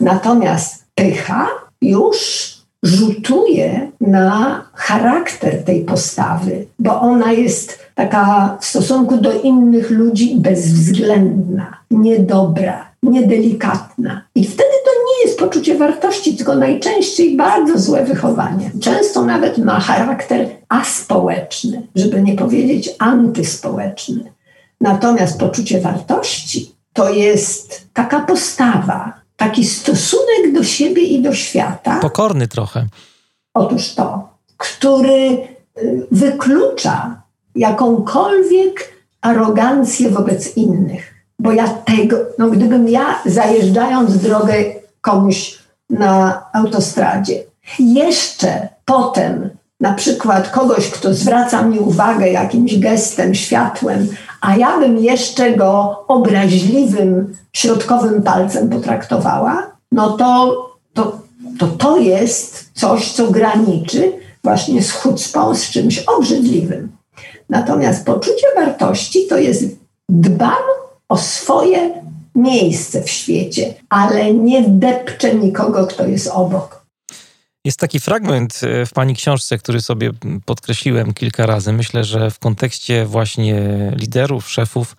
[0.00, 1.46] Natomiast pycha
[1.82, 2.48] już
[2.82, 11.78] rzutuje na charakter tej postawy, bo ona jest taka w stosunku do innych ludzi bezwzględna,
[11.90, 14.22] niedobra, niedelikatna.
[14.34, 18.70] I wtedy to nie jest poczucie wartości, tylko najczęściej bardzo złe wychowanie.
[18.80, 24.32] Często nawet ma charakter aspołeczny, żeby nie powiedzieć antyspołeczny.
[24.80, 31.98] Natomiast poczucie wartości to jest taka postawa, taki stosunek do siebie i do świata.
[32.00, 32.86] Pokorny trochę.
[33.54, 35.38] Otóż to, który
[35.78, 37.22] y, wyklucza
[37.54, 41.09] jakąkolwiek arogancję wobec innych
[41.40, 44.54] bo ja tego, no gdybym ja zajeżdżając drogę
[45.00, 45.58] komuś
[45.90, 47.44] na autostradzie,
[47.78, 54.08] jeszcze potem na przykład kogoś, kto zwraca mi uwagę jakimś gestem, światłem,
[54.40, 60.56] a ja bym jeszcze go obraźliwym, środkowym palcem potraktowała, no to
[60.94, 61.20] to,
[61.58, 64.12] to, to jest coś, co graniczy
[64.44, 66.92] właśnie z chucpą, z czymś obrzydliwym.
[67.48, 69.64] Natomiast poczucie wartości to jest
[70.08, 70.62] dbam
[71.10, 72.02] o swoje
[72.34, 76.80] miejsce w świecie, ale nie depcze nikogo, kto jest obok.
[77.64, 80.10] Jest taki fragment e, w Pani książce, który sobie
[80.44, 81.72] podkreśliłem kilka razy.
[81.72, 83.56] Myślę, że w kontekście właśnie
[83.96, 84.96] liderów, szefów,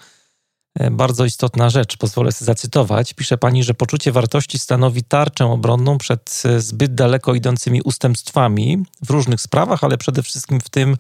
[0.80, 1.98] e, bardzo istotna rzecz.
[1.98, 3.14] Pozwolę sobie zacytować.
[3.14, 9.10] Pisze Pani, że poczucie wartości stanowi tarczę obronną przed e, zbyt daleko idącymi ustępstwami w
[9.10, 10.98] różnych sprawach, ale przede wszystkim w tym,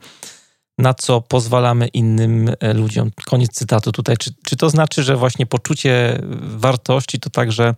[0.82, 3.12] na co pozwalamy innym ludziom.
[3.26, 4.18] Koniec cytatu tutaj.
[4.18, 7.76] Czy, czy to znaczy, że właśnie poczucie wartości to także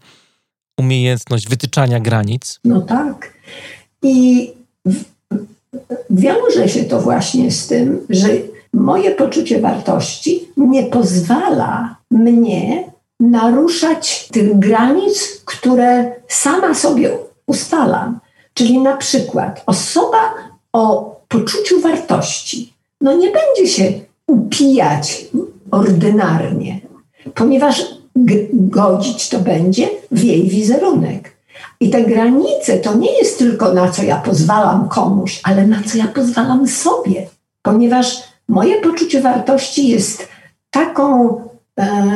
[0.80, 2.60] umiejętność wytyczania granic?
[2.66, 3.34] No tak.
[4.04, 4.52] I
[6.10, 8.28] wiąże się to właśnie z tym, że
[8.74, 18.20] moje poczucie wartości nie pozwala mnie naruszać tych granic, które sama sobie ustalam.
[18.54, 20.34] Czyli na przykład osoba
[20.74, 22.73] o poczuciu wartości
[23.04, 23.94] no nie będzie się
[24.28, 25.26] upijać
[25.72, 26.82] ordynarnie,
[27.36, 27.86] ponieważ
[28.54, 31.34] godzić to będzie w jej wizerunek.
[31.80, 35.98] I te granice to nie jest tylko na co ja pozwalam komuś, ale na co
[35.98, 37.28] ja pozwalam sobie,
[37.62, 40.28] ponieważ moje poczucie wartości jest
[40.72, 41.36] taką,
[41.80, 42.14] e,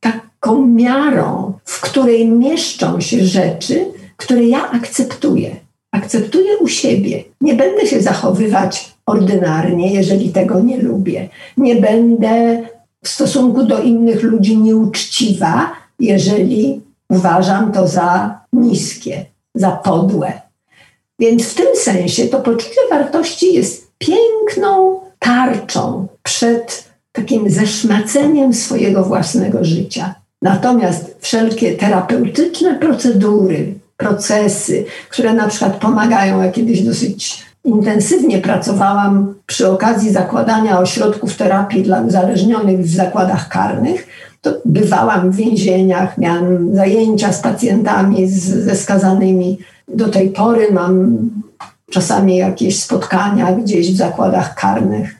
[0.00, 3.86] taką miarą, w której mieszczą się rzeczy,
[4.16, 5.56] które ja akceptuję.
[5.92, 7.24] Akceptuję u siebie.
[7.40, 11.28] Nie będę się zachowywać ordynarnie, jeżeli tego nie lubię.
[11.56, 12.62] Nie będę
[13.04, 20.32] w stosunku do innych ludzi nieuczciwa, jeżeli uważam to za niskie, za podłe.
[21.18, 29.64] Więc w tym sensie to poczucie wartości jest piękną tarczą przed takim zeszmaceniem swojego własnego
[29.64, 30.14] życia.
[30.42, 39.70] Natomiast wszelkie terapeutyczne procedury, procesy, które na przykład pomagają, ja kiedyś dosyć intensywnie pracowałam przy
[39.70, 44.06] okazji zakładania ośrodków terapii dla uzależnionych w zakładach karnych,
[44.42, 49.58] to bywałam w więzieniach, miałam zajęcia z pacjentami, z, ze skazanymi.
[49.88, 51.18] Do tej pory mam
[51.90, 55.14] czasami jakieś spotkania gdzieś w zakładach karnych.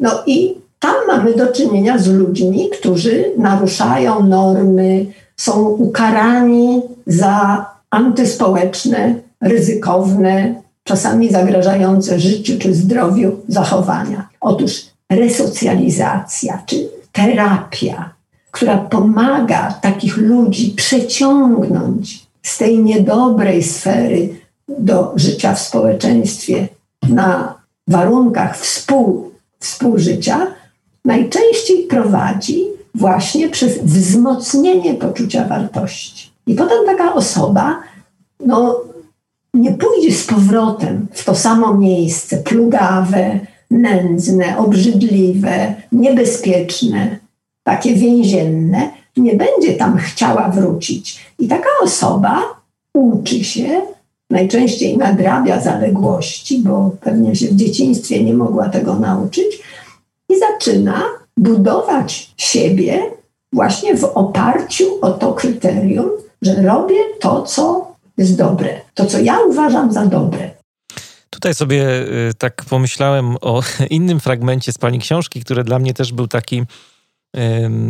[0.00, 9.14] No i tam mamy do czynienia z ludźmi, którzy naruszają normy, są ukarani za antyspołeczne,
[9.40, 10.54] ryzykowne,
[10.84, 14.28] czasami zagrażające życiu czy zdrowiu zachowania.
[14.40, 18.14] Otóż resocjalizacja czy terapia,
[18.50, 24.28] która pomaga takich ludzi przeciągnąć z tej niedobrej sfery
[24.68, 26.68] do życia w społeczeństwie
[27.08, 27.54] na
[27.88, 30.46] warunkach współ, współżycia,
[31.04, 32.64] najczęściej prowadzi
[32.94, 36.30] właśnie przez wzmocnienie poczucia wartości.
[36.46, 37.80] I potem taka osoba
[38.46, 38.80] no,
[39.54, 43.40] nie pójdzie z powrotem w to samo miejsce plugawe,
[43.70, 47.18] nędzne, obrzydliwe, niebezpieczne,
[47.62, 51.20] takie więzienne, nie będzie tam chciała wrócić.
[51.38, 52.42] I taka osoba
[52.94, 53.80] uczy się,
[54.30, 59.62] najczęściej nadrabia zaległości, bo pewnie się w dzieciństwie nie mogła tego nauczyć,
[60.28, 61.02] i zaczyna
[61.36, 63.02] budować siebie
[63.52, 66.10] właśnie w oparciu o to kryterium,
[66.42, 68.80] że robię to, co jest dobre.
[68.94, 70.50] To, co ja uważam za dobre.
[71.30, 72.00] Tutaj sobie
[72.30, 76.62] y, tak pomyślałem o innym fragmencie z Pani książki, który dla mnie też był taki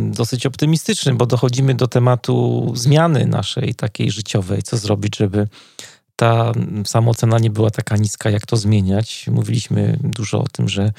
[0.09, 4.63] dosyć optymistyczny, bo dochodzimy do tematu zmiany naszej takiej życiowej.
[4.63, 5.47] Co zrobić, żeby
[6.15, 6.51] ta
[6.85, 9.27] samoocena nie była taka niska, jak to zmieniać.
[9.31, 10.91] Mówiliśmy dużo o tym, że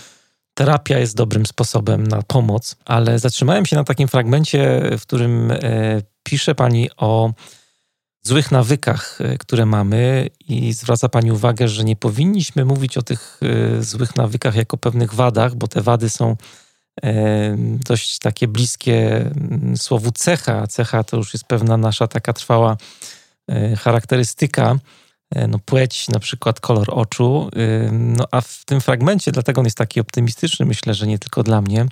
[0.55, 5.59] terapia jest dobrym sposobem na pomoc, ale zatrzymałem się na takim fragmencie, w którym e,
[6.23, 7.33] pisze Pani o
[8.25, 13.41] złych nawykach, e, które mamy, i zwraca Pani uwagę, że nie powinniśmy mówić o tych
[13.43, 16.37] e, złych nawykach jako pewnych wadach, bo te wady są
[17.03, 20.67] e, dość takie bliskie mm, słowu cecha.
[20.67, 22.77] Cecha to już jest pewna nasza taka trwała
[23.79, 24.79] charakterystyka.
[25.49, 27.51] No, płeć, na przykład kolor oczu.
[27.93, 31.61] No, a w tym fragmencie, dlatego on jest taki optymistyczny, myślę, że nie tylko dla
[31.61, 31.87] mnie,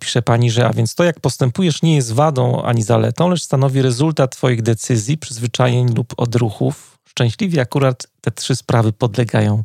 [0.00, 3.82] pisze pani, że a więc to, jak postępujesz, nie jest wadą ani zaletą, lecz stanowi
[3.82, 6.98] rezultat Twoich decyzji, przyzwyczajeń lub odruchów.
[7.08, 9.62] Szczęśliwie akurat te trzy sprawy podlegają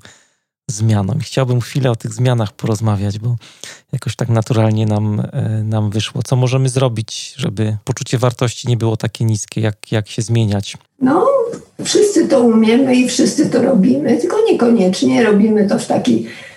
[0.69, 1.19] zmianom.
[1.19, 3.35] chciałbym chwilę o tych zmianach porozmawiać, bo
[3.91, 6.21] jakoś tak naturalnie nam, e, nam wyszło.
[6.23, 9.61] Co możemy zrobić, żeby poczucie wartości nie było takie niskie?
[9.61, 10.77] Jak, jak się zmieniać?
[11.01, 11.27] No,
[11.83, 16.54] wszyscy to umiemy i wszyscy to robimy, tylko niekoniecznie robimy to w taki E,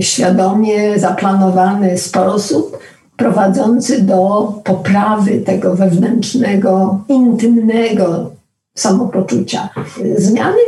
[0.00, 2.78] świadomie zaplanowany sposób
[3.16, 8.30] prowadzący do poprawy tego wewnętrznego, intymnego
[8.74, 9.68] samopoczucia.
[10.16, 10.58] Zmiany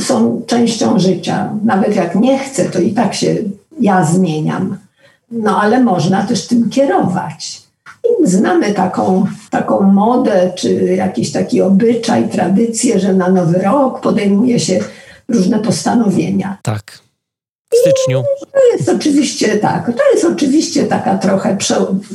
[0.00, 1.50] są częścią życia.
[1.64, 3.34] Nawet jak nie chcę, to i tak się
[3.80, 4.76] ja zmieniam.
[5.30, 7.62] No ale można też tym kierować.
[8.04, 14.60] I znamy taką, taką modę, czy jakiś taki obyczaj, tradycję, że na nowy rok podejmuje
[14.60, 14.78] się
[15.28, 16.58] różne postanowienia.
[16.62, 17.05] Tak.
[17.76, 18.22] W styczniu.
[18.52, 19.86] To jest oczywiście tak.
[19.86, 21.56] To jest oczywiście taka trochę,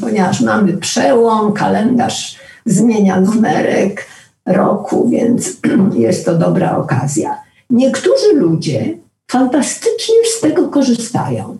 [0.01, 4.05] ponieważ mamy przełom, kalendarz zmienia numerek
[4.45, 5.57] roku, więc
[6.05, 7.37] jest to dobra okazja.
[7.69, 8.97] Niektórzy ludzie
[9.31, 11.57] fantastycznie z tego korzystają.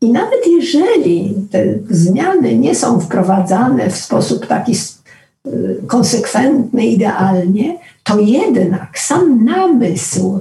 [0.00, 4.72] I nawet jeżeli te zmiany nie są wprowadzane w sposób taki
[5.46, 10.40] y, konsekwentny, idealnie, to jednak sam namysł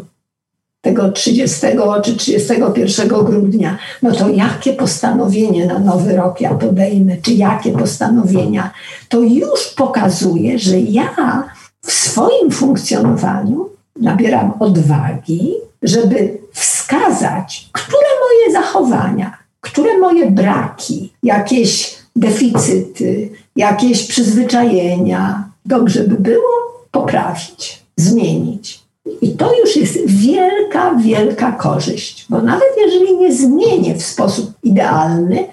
[0.88, 1.60] tego 30
[2.04, 8.72] czy 31 grudnia, no to jakie postanowienie na nowy rok ja podejmę, czy jakie postanowienia,
[9.10, 11.44] to już pokazuje, że ja
[11.82, 13.70] w swoim funkcjonowaniu
[14.02, 26.04] nabieram odwagi, żeby wskazać, które moje zachowania, które moje braki, jakieś deficyty, jakieś przyzwyczajenia, dobrze
[26.04, 28.87] by było poprawić, zmienić.
[29.22, 35.48] I to już jest wielka, wielka korzyść, bo nawet jeżeli nie zmienię w sposób idealny,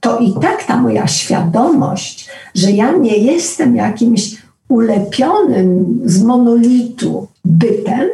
[0.00, 4.36] to i tak ta moja świadomość, że ja nie jestem jakimś
[4.68, 8.08] ulepionym z monolitu bytem,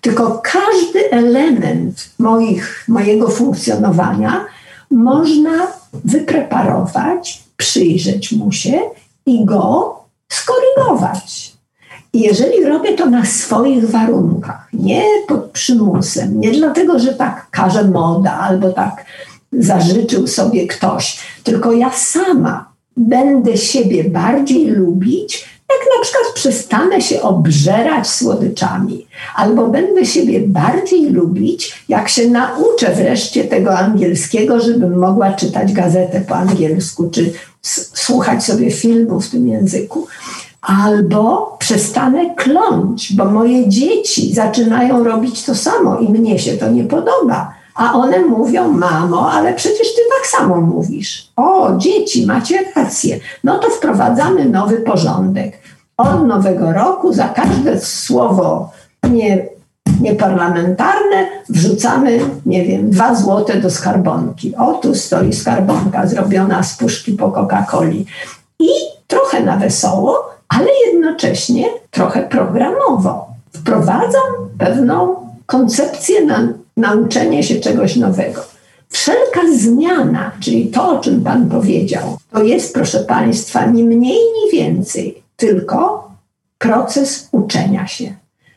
[0.00, 4.44] tylko każdy element moich, mojego funkcjonowania
[4.90, 5.66] można
[6.04, 8.80] wypreparować, przyjrzeć mu się
[9.26, 9.94] i go
[10.28, 11.47] skorygować.
[12.14, 18.32] Jeżeli robię to na swoich warunkach, nie pod przymusem, nie dlatego, że tak każe moda
[18.32, 19.04] albo tak
[19.52, 27.22] zażyczył sobie ktoś, tylko ja sama będę siebie bardziej lubić, jak na przykład przestanę się
[27.22, 35.32] obżerać słodyczami, albo będę siebie bardziej lubić, jak się nauczę wreszcie tego angielskiego, żebym mogła
[35.32, 37.32] czytać gazetę po angielsku, czy
[37.92, 40.06] słuchać sobie filmu w tym języku.
[40.62, 46.84] Albo przestanę kląć, bo moje dzieci zaczynają robić to samo i mnie się to nie
[46.84, 47.54] podoba.
[47.74, 51.32] A one mówią, mamo, ale przecież ty tak samo mówisz.
[51.36, 53.20] O, dzieci, macie rację.
[53.44, 55.58] No to wprowadzamy nowy porządek.
[55.96, 58.70] Od nowego roku za każde słowo
[59.10, 59.46] nie,
[60.00, 64.56] nieparlamentarne wrzucamy, nie wiem, dwa złote do skarbonki.
[64.56, 68.04] O, tu stoi skarbonka zrobiona z puszki po Coca-Coli.
[68.60, 68.68] I
[69.06, 73.26] trochę na wesoło, ale jednocześnie trochę programowo.
[73.52, 78.40] Wprowadzam pewną koncepcję na nauczenie się czegoś nowego.
[78.88, 84.58] Wszelka zmiana, czyli to, o czym Pan powiedział, to jest, proszę Państwa, ni mniej, ni
[84.58, 86.08] więcej, tylko
[86.58, 88.14] proces uczenia się.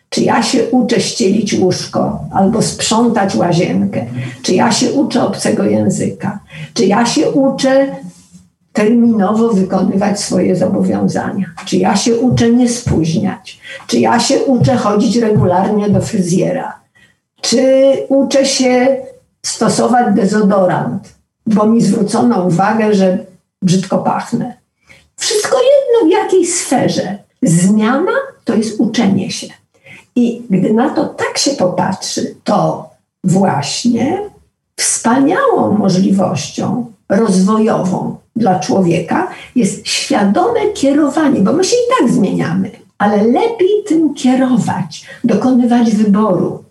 [0.10, 4.06] Czy ja się uczę ścielić łóżko albo sprzątać łazienkę?
[4.42, 6.40] Czy ja się uczę obcego języka?
[6.74, 7.96] Czy ja się uczę
[8.74, 11.46] terminowo wykonywać swoje zobowiązania?
[11.66, 13.60] Czy ja się uczę nie spóźniać?
[13.88, 16.80] Czy ja się uczę chodzić regularnie do fryzjera?
[17.42, 18.98] Czy uczę się
[19.46, 21.14] stosować dezodorant,
[21.46, 23.18] bo mi zwrócono uwagę, że
[23.62, 24.54] brzydko pachnę?
[25.16, 27.18] Wszystko jedno w jakiej sferze.
[27.42, 28.12] Zmiana
[28.46, 29.48] to jest uczenie się.
[30.16, 32.90] I gdy na to tak się popatrzy, to
[33.24, 34.30] właśnie
[34.76, 43.18] wspaniałą możliwością rozwojową dla człowieka jest świadome kierowanie, bo my się i tak zmieniamy, ale
[43.18, 46.64] lepiej tym kierować, dokonywać wyboru,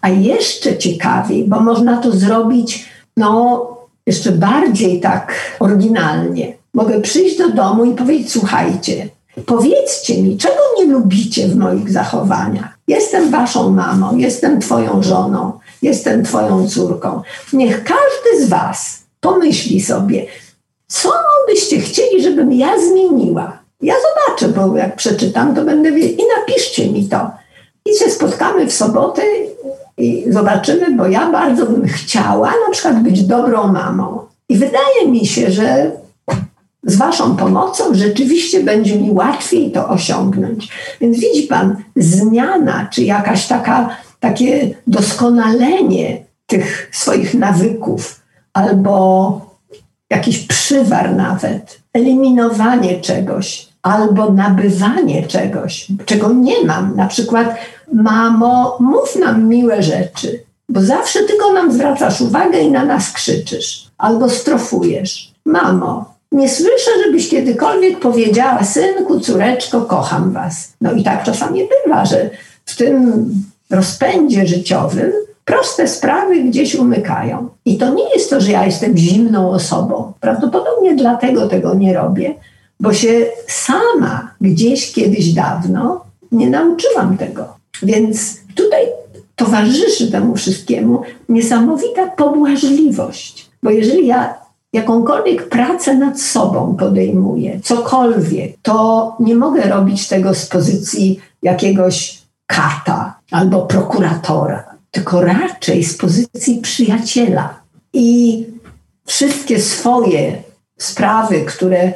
[0.00, 3.66] a jeszcze ciekawiej, bo można to zrobić no,
[4.06, 6.54] jeszcze bardziej tak oryginalnie.
[6.74, 9.08] Mogę przyjść do domu i powiedzieć: Słuchajcie,
[9.46, 12.78] powiedzcie mi, czego nie lubicie w moich zachowaniach.
[12.88, 15.52] Jestem waszą mamą, jestem twoją żoną,
[15.82, 17.22] jestem twoją córką.
[17.52, 20.26] Niech każdy z was pomyśli sobie,
[20.86, 21.12] co
[21.48, 23.58] byście chcieli, żebym ja zmieniła.
[23.82, 26.20] Ja zobaczę, bo jak przeczytam, to będę wiedzieć.
[26.20, 27.30] I napiszcie mi to.
[27.84, 29.22] I się spotkamy w sobotę
[29.98, 34.26] i zobaczymy, bo ja bardzo bym chciała na przykład być dobrą mamą.
[34.48, 35.90] I wydaje mi się, że
[36.82, 40.68] z Waszą pomocą rzeczywiście będzie mi łatwiej to osiągnąć.
[41.00, 48.20] Więc widzi Pan, zmiana, czy jakaś taka, takie doskonalenie tych swoich nawyków,
[48.52, 49.40] albo
[50.10, 56.96] jakiś przywar nawet, eliminowanie czegoś, albo nabywanie czegoś, czego nie mam.
[56.96, 57.56] Na przykład
[57.92, 63.86] mamo, mów nam miłe rzeczy, bo zawsze tylko nam zwracasz uwagę i na nas krzyczysz
[63.98, 65.32] albo strofujesz.
[65.44, 70.72] Mamo, nie słyszę, żebyś kiedykolwiek powiedziała, synku, córeczko, kocham was.
[70.80, 72.30] No i tak czasami bywa, że
[72.64, 73.26] w tym
[73.70, 75.12] rozpędzie życiowym
[75.46, 77.48] proste sprawy gdzieś umykają.
[77.64, 80.12] I to nie jest to, że ja jestem zimną osobą.
[80.20, 82.34] Prawdopodobnie dlatego tego nie robię,
[82.80, 87.56] bo się sama gdzieś kiedyś dawno nie nauczyłam tego.
[87.82, 88.86] Więc tutaj
[89.36, 93.50] towarzyszy temu wszystkiemu niesamowita pobłażliwość.
[93.62, 94.34] Bo jeżeli ja
[94.72, 103.18] jakąkolwiek pracę nad sobą podejmuję, cokolwiek, to nie mogę robić tego z pozycji jakiegoś kata
[103.30, 107.60] albo prokuratora, tylko raczej z pozycji przyjaciela.
[107.92, 108.46] I
[109.06, 110.42] wszystkie swoje
[110.78, 111.92] sprawy, które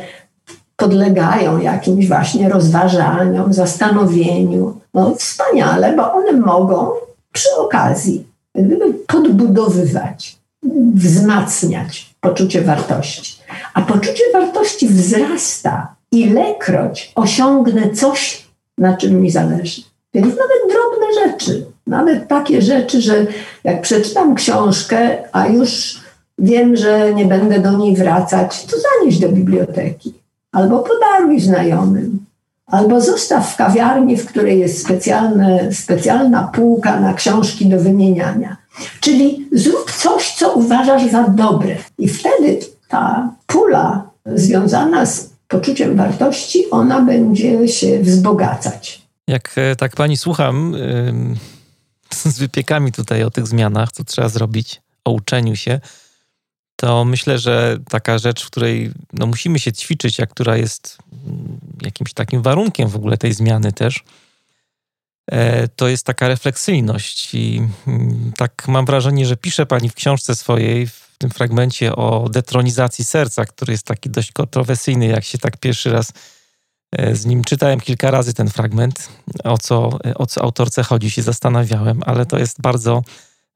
[0.77, 6.91] podlegają jakimś właśnie rozważaniom, zastanowieniu, no wspaniale, bo one mogą
[7.33, 10.39] przy okazji gdyby podbudowywać,
[10.95, 13.41] wzmacniać poczucie wartości.
[13.75, 18.47] A poczucie wartości wzrasta, ilekroć osiągnę coś,
[18.79, 19.83] na czym mi zależy.
[20.15, 23.27] Więc nawet drobne rzeczy, nawet takie rzeczy, że
[23.65, 26.01] jak przeczytam książkę, a już
[26.39, 30.15] wiem, że nie będę do niej wracać, to zanieś do biblioteki
[30.53, 32.25] albo podaruj znajomym,
[32.67, 34.87] albo zostaw w kawiarni, w której jest
[35.73, 38.57] specjalna półka na książki do wymieniania.
[39.01, 41.77] Czyli zrób coś, co uważasz za dobre.
[41.99, 49.03] I wtedy ta pula związana z poczuciem wartości, ona będzie się wzbogacać.
[49.27, 50.75] Jak e, tak pani słucham
[52.35, 55.81] z wypiekami tutaj o tych zmianach, co trzeba zrobić, o uczeniu się,
[56.81, 61.59] to myślę, że taka rzecz, w której no, musimy się ćwiczyć, a która jest mm,
[61.83, 64.05] jakimś takim warunkiem w ogóle tej zmiany też,
[65.31, 67.35] e, to jest taka refleksyjność.
[67.35, 72.29] I mm, tak mam wrażenie, że pisze pani w książce swojej, w tym fragmencie o
[72.29, 76.13] detronizacji serca, który jest taki dość kontrowersyjny, jak się tak pierwszy raz
[77.13, 79.09] z nim czytałem kilka razy ten fragment,
[79.45, 83.03] o co, o co autorce chodzi, się zastanawiałem, ale to jest bardzo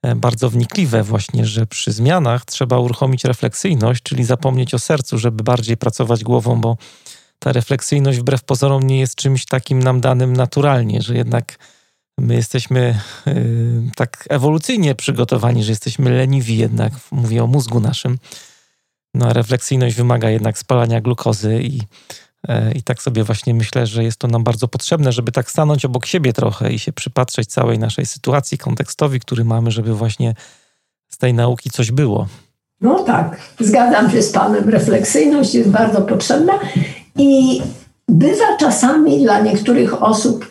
[0.05, 5.45] E, bardzo wnikliwe właśnie, że przy zmianach trzeba uruchomić refleksyjność, czyli zapomnieć o sercu, żeby
[5.45, 6.77] bardziej pracować głową, bo
[7.39, 11.59] ta refleksyjność wbrew pozorom nie jest czymś takim nam danym naturalnie, że jednak
[12.19, 13.35] my jesteśmy yy,
[13.97, 18.19] tak ewolucyjnie przygotowani, że jesteśmy leniwi jednak, mówię o mózgu naszym.
[19.15, 22.34] No a refleksyjność wymaga jednak spalania glukozy i E,
[22.75, 26.07] I tak sobie właśnie myślę, że jest to nam bardzo potrzebne, żeby tak stanąć obok
[26.07, 30.35] siebie trochę i się przypatrzeć całej naszej sytuacji, kontekstowi, który mamy, żeby właśnie
[31.09, 32.27] z tej nauki coś było.
[32.81, 34.69] No tak, zgadzam się z Panem.
[34.69, 36.53] Refleksyjność jest bardzo potrzebna
[37.19, 37.63] i
[38.09, 40.49] bywa czasami dla niektórych osób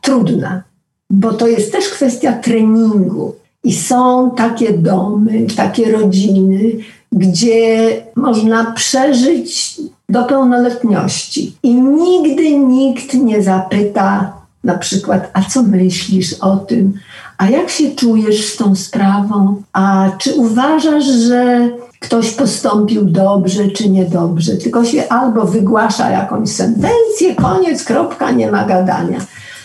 [0.00, 0.62] trudna,
[1.10, 3.36] bo to jest też kwestia treningu.
[3.64, 6.72] I są takie domy, takie rodziny,
[7.14, 11.56] gdzie można przeżyć do pełnoletności.
[11.62, 14.32] I nigdy nikt nie zapyta
[14.64, 16.92] na przykład, a co myślisz o tym?
[17.38, 19.62] A jak się czujesz z tą sprawą?
[19.72, 21.68] A czy uważasz, że
[22.00, 24.56] ktoś postąpił dobrze czy niedobrze?
[24.56, 29.18] Tylko się albo wygłasza jakąś sentencję, koniec, kropka, nie ma gadania.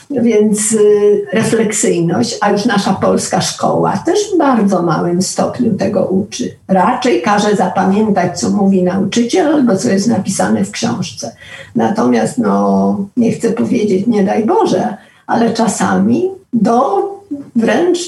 [0.10, 6.56] Więc y, refleksyjność, a już nasza polska szkoła też w bardzo małym stopniu tego uczy.
[6.68, 11.36] Raczej każe zapamiętać, co mówi nauczyciel albo co jest napisane w książce.
[11.76, 14.98] Natomiast, no, nie chcę powiedzieć, nie daj Boże,
[15.28, 17.10] ale czasami do
[17.56, 18.00] wręcz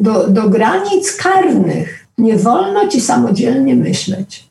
[0.00, 4.48] do, do granic karnych nie wolno ci samodzielnie myśleć.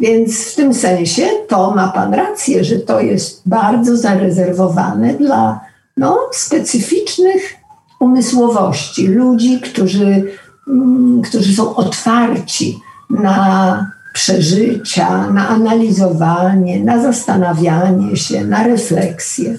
[0.00, 5.65] Więc w tym sensie to ma Pan rację, że to jest bardzo zarezerwowane dla
[5.96, 7.54] no, specyficznych
[8.00, 10.32] umysłowości, ludzi, którzy,
[10.68, 12.78] mm, którzy są otwarci
[13.10, 19.58] na przeżycia, na analizowanie, na zastanawianie się, na refleksję.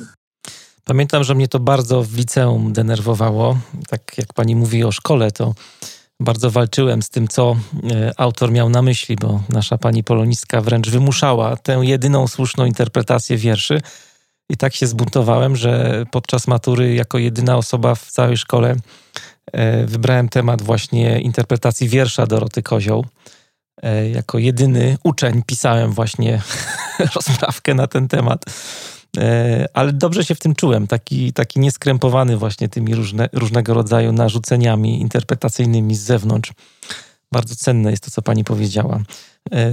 [0.85, 3.57] Pamiętam, że mnie to bardzo w liceum denerwowało.
[3.87, 5.53] Tak jak pani mówi o szkole, to
[6.19, 7.55] bardzo walczyłem z tym, co
[7.91, 13.37] e, autor miał na myśli, bo nasza pani polonistka wręcz wymuszała tę jedyną słuszną interpretację
[13.37, 13.81] wierszy.
[14.49, 18.75] I tak się zbuntowałem, że podczas matury, jako jedyna osoba w całej szkole,
[19.51, 23.05] e, wybrałem temat właśnie interpretacji wiersza Doroty Kozioł.
[23.83, 26.41] E, jako jedyny uczeń pisałem właśnie
[27.15, 28.45] rozprawkę na ten temat.
[29.17, 34.11] E, ale dobrze się w tym czułem, taki, taki nieskrępowany właśnie tymi różne, różnego rodzaju
[34.11, 36.51] narzuceniami interpretacyjnymi z zewnątrz.
[37.31, 38.99] Bardzo cenne jest to, co pani powiedziała.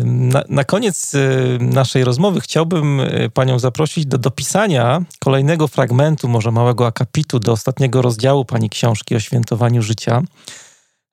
[0.04, 6.50] Na, na, koniec y, naszej rozmowy chciałbym y, Panią zaprosić do dopisania kolejnego fragmentu, może
[6.50, 10.22] małego akapitu, do ostatniego rozdziału Pani książki o świętowaniu życia.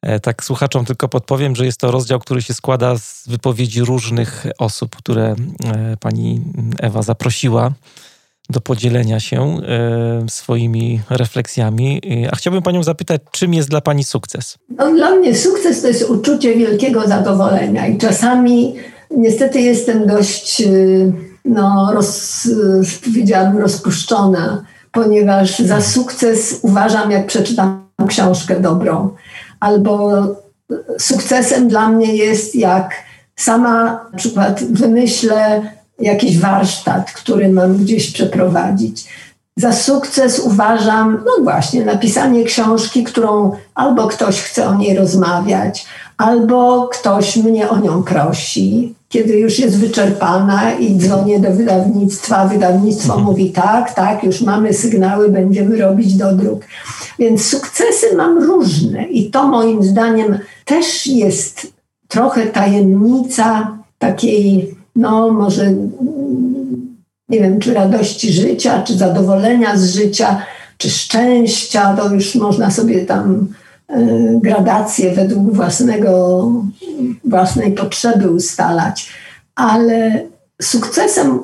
[0.02, 4.46] E, tak słuchaczom tylko podpowiem, że jest to rozdział, który się składa z wypowiedzi różnych
[4.58, 5.36] osób, które
[5.66, 6.42] e, Pani
[6.80, 7.72] Ewa zaprosiła
[8.52, 12.02] do podzielenia się e, swoimi refleksjami.
[12.32, 14.58] A chciałbym Panią zapytać, czym jest dla Pani sukces?
[14.70, 18.76] No, dla mnie sukces to jest uczucie wielkiego zadowolenia i czasami
[19.18, 21.14] niestety jestem dość y,
[21.46, 22.48] no, roz,
[23.06, 29.10] powiedziałabym, rozpuszczona, ponieważ za sukces uważam, jak przeczytam książkę dobrą,
[29.60, 30.12] albo
[31.00, 32.94] sukcesem dla mnie jest, jak
[33.36, 35.72] sama na przykład wymyślę
[36.02, 39.06] jakiś warsztat, który mam gdzieś przeprowadzić.
[39.58, 45.86] Za sukces uważam, no właśnie, napisanie książki, którą albo ktoś chce o niej rozmawiać,
[46.18, 48.96] albo ktoś mnie o nią prosi.
[49.10, 53.24] Kiedy już jest wyczerpana i dzwonię do wydawnictwa, wydawnictwo mhm.
[53.24, 56.62] mówi tak, tak, już mamy sygnały, będziemy robić do dróg.
[57.20, 61.68] Więc sukcesy mam różne i to moim zdaniem też jest
[62.08, 65.74] trochę tajemnica takiej, no może
[67.30, 70.42] nie wiem, czy radości życia, czy zadowolenia z życia,
[70.78, 73.48] czy szczęścia, to już można sobie tam
[73.88, 73.98] e,
[74.42, 76.52] gradacje według własnego,
[77.26, 79.10] własnej potrzeby ustalać.
[79.56, 80.22] Ale
[80.62, 81.40] sukcesem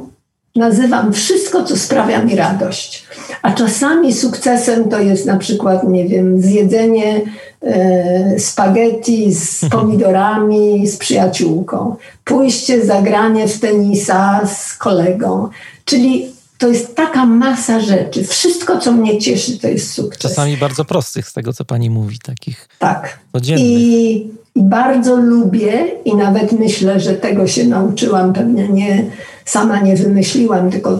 [0.55, 3.06] nazywam wszystko, co sprawia mi radość.
[3.41, 7.21] A czasami sukcesem to jest na przykład, nie wiem, zjedzenie
[7.61, 9.81] e, spaghetti z mhm.
[9.81, 15.49] pomidorami z przyjaciółką, pójście, zagranie w tenisa z kolegą.
[15.85, 18.23] Czyli to jest taka masa rzeczy.
[18.23, 20.21] Wszystko, co mnie cieszy, to jest sukces.
[20.21, 23.19] Czasami bardzo prostych, z tego co pani mówi, takich tak.
[23.33, 23.67] codziennych.
[23.67, 24.15] I,
[24.55, 29.05] I bardzo lubię i nawet myślę, że tego się nauczyłam, pewnie nie
[29.45, 30.99] sama nie wymyśliłam, tylko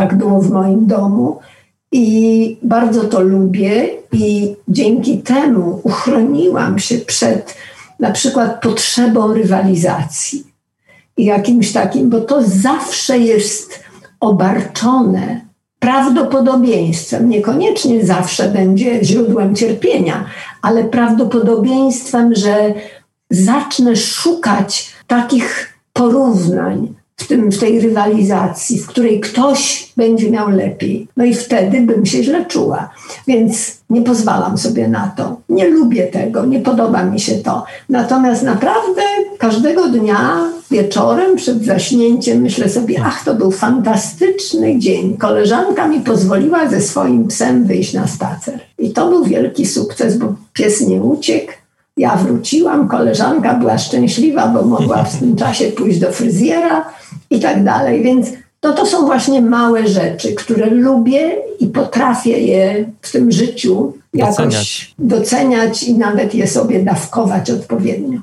[0.00, 1.38] tak było w moim domu.
[1.92, 7.54] I bardzo to lubię, i dzięki temu uchroniłam się przed
[7.98, 10.44] na przykład potrzebą rywalizacji
[11.16, 13.80] i jakimś takim, bo to zawsze jest
[14.20, 15.40] obarczone
[15.78, 20.24] prawdopodobieństwem, niekoniecznie zawsze będzie źródłem cierpienia,
[20.62, 22.74] ale prawdopodobieństwem, że
[23.30, 31.08] zacznę szukać takich porównań, w, tym, w tej rywalizacji, w której ktoś będzie miał lepiej.
[31.16, 32.90] No i wtedy bym się źle czuła.
[33.26, 35.36] Więc nie pozwalam sobie na to.
[35.48, 37.64] Nie lubię tego, nie podoba mi się to.
[37.88, 39.02] Natomiast naprawdę
[39.38, 45.16] każdego dnia wieczorem przed zaśnięciem myślę sobie, ach, to był fantastyczny dzień.
[45.16, 48.60] Koleżanka mi pozwoliła ze swoim psem wyjść na spacer.
[48.78, 51.52] I to był wielki sukces, bo pies nie uciekł.
[51.96, 56.84] Ja wróciłam, koleżanka była szczęśliwa, bo mogła w tym czasie pójść do fryzjera
[57.30, 58.02] i tak dalej.
[58.02, 58.28] Więc
[58.60, 64.36] to, to są właśnie małe rzeczy, które lubię i potrafię je w tym życiu jakoś
[64.36, 68.20] doceniać, doceniać i nawet je sobie dawkować odpowiednio.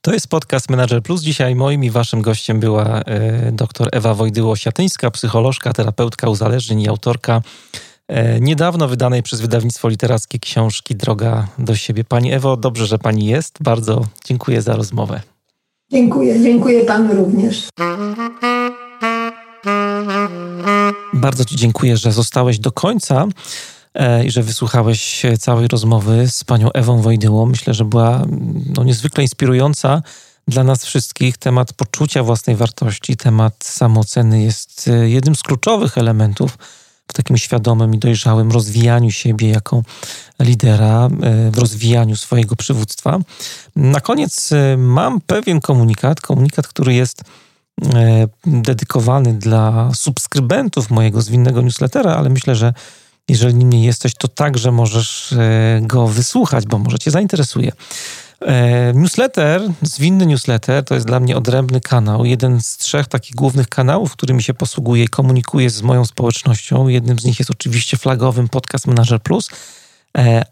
[0.00, 1.22] To jest podcast Manager Plus.
[1.22, 7.42] Dzisiaj moim i waszym gościem była e, dr Ewa Wojdyło-Siatyńska, psycholożka, terapeutka uzależnień i autorka
[8.08, 12.04] e, niedawno wydanej przez wydawnictwo literackie książki Droga do siebie.
[12.04, 13.56] Pani Ewo, dobrze, że pani jest.
[13.60, 15.33] Bardzo dziękuję za rozmowę.
[15.92, 17.68] Dziękuję, dziękuję panu również.
[21.14, 23.26] Bardzo Ci dziękuję, że zostałeś do końca
[23.94, 27.46] e, i że wysłuchałeś całej rozmowy z panią Ewą Wojdyłą.
[27.46, 28.26] Myślę, że była
[28.76, 30.02] no, niezwykle inspirująca
[30.48, 31.38] dla nas wszystkich.
[31.38, 36.58] Temat poczucia własnej wartości, temat samooceny jest e, jednym z kluczowych elementów
[37.08, 39.82] w takim świadomym i dojrzałym rozwijaniu siebie jako
[40.40, 43.18] lidera, e, w rozwijaniu swojego przywództwa.
[43.76, 47.22] Na koniec mam pewien komunikat, komunikat, który jest
[47.82, 52.74] E, dedykowany dla subskrybentów mojego zwinnego newslettera, ale myślę, że
[53.28, 57.72] jeżeli nim nie jesteś, to także możesz e, go wysłuchać, bo może Cię zainteresuje.
[58.44, 63.68] E, newsletter, zwinny newsletter, to jest dla mnie odrębny kanał, jeden z trzech takich głównych
[63.68, 66.88] kanałów, którymi się posługuję i komunikuję z moją społecznością.
[66.88, 69.50] Jednym z nich jest oczywiście flagowym podcast Manager Plus,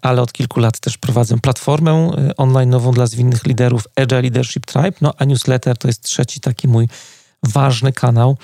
[0.02, 4.96] ale od kilku lat też prowadzę platformę online nową dla zwinnych liderów Agile Leadership Tribe,
[5.00, 6.88] no a newsletter to jest trzeci taki mój
[7.42, 8.36] ważny kanał,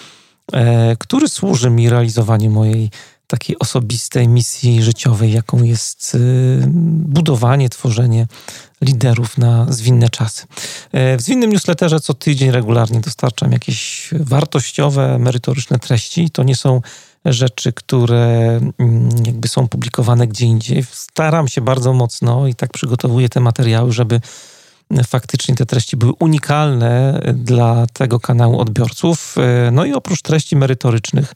[0.52, 2.90] e, który służy mi realizowaniu mojej
[3.28, 6.18] takiej osobistej misji życiowej, jaką jest e,
[7.06, 8.26] budowanie, tworzenie
[8.80, 10.46] liderów na zwinne czasy.
[10.92, 16.30] E, w zwinnym newsletterze co tydzień regularnie dostarczam jakieś wartościowe, merytoryczne treści.
[16.30, 16.80] To nie są
[17.24, 20.84] rzeczy, które mm, jakby są publikowane gdzie indziej.
[20.90, 24.20] Staram się bardzo mocno i tak przygotowuję te materiały, żeby
[25.06, 29.36] faktycznie te treści były unikalne dla tego kanału odbiorców.
[29.38, 31.34] E, no i oprócz treści merytorycznych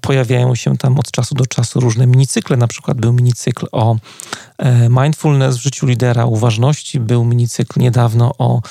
[0.00, 2.56] pojawiają się tam od czasu do czasu różne minicykle.
[2.56, 3.96] Na przykład był minicykl o
[4.58, 7.00] e, mindfulness w życiu lidera, uważności.
[7.00, 8.62] Był minicykl niedawno o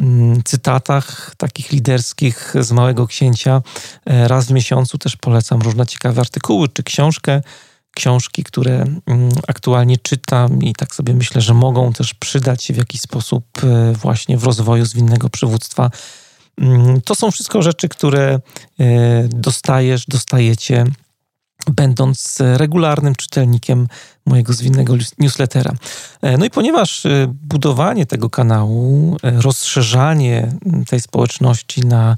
[0.00, 3.62] mm, cytatach takich liderskich z Małego Księcia.
[4.06, 7.40] Raz w miesiącu też polecam różne ciekawe artykuły czy książkę
[7.94, 12.76] książki, które mm, aktualnie czytam i tak sobie myślę, że mogą też przydać się w
[12.76, 15.90] jakiś sposób e, właśnie w rozwoju zwinnego przywództwa.
[16.60, 18.40] Mm, to są wszystko rzeczy, które
[19.28, 20.84] dostajesz, dostajecie
[21.70, 23.88] będąc regularnym czytelnikiem
[24.26, 25.72] mojego zwinnego newslettera.
[26.22, 30.52] E, no i ponieważ e, budowanie tego kanału, e, rozszerzanie
[30.88, 32.16] tej społeczności na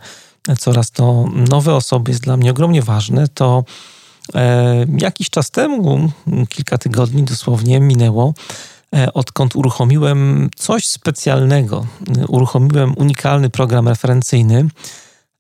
[0.59, 3.65] coraz to nowe osoby jest dla mnie ogromnie ważne, to
[4.99, 6.13] jakiś czas temu,
[6.49, 8.35] kilka tygodni dosłownie minęło,
[9.15, 11.87] odkąd uruchomiłem coś specjalnego.
[12.29, 14.69] Uruchomiłem unikalny program referencyjny,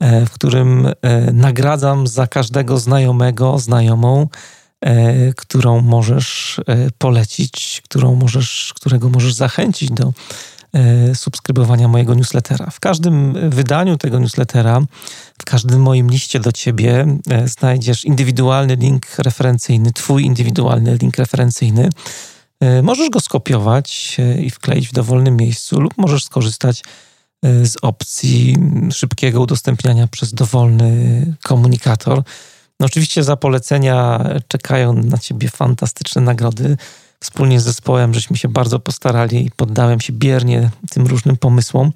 [0.00, 0.88] w którym
[1.32, 4.28] nagradzam za każdego znajomego, znajomą
[4.80, 10.12] E, którą możesz e, polecić, którą możesz, którego możesz zachęcić do
[10.72, 12.70] e, subskrybowania mojego newslettera.
[12.70, 14.80] W każdym wydaniu tego newslettera,
[15.40, 17.06] w każdym moim liście do ciebie
[17.44, 21.88] znajdziesz indywidualny link referencyjny, twój indywidualny link referencyjny.
[22.82, 26.82] Możesz go skopiować i wkleić w dowolnym miejscu lub możesz skorzystać
[27.42, 28.56] z opcji
[28.92, 32.22] szybkiego udostępniania przez dowolny komunikator.
[32.80, 36.76] No oczywiście za polecenia czekają na ciebie fantastyczne nagrody.
[37.20, 41.92] Wspólnie z zespołem żeśmy się bardzo postarali i poddałem się biernie tym różnym pomysłom.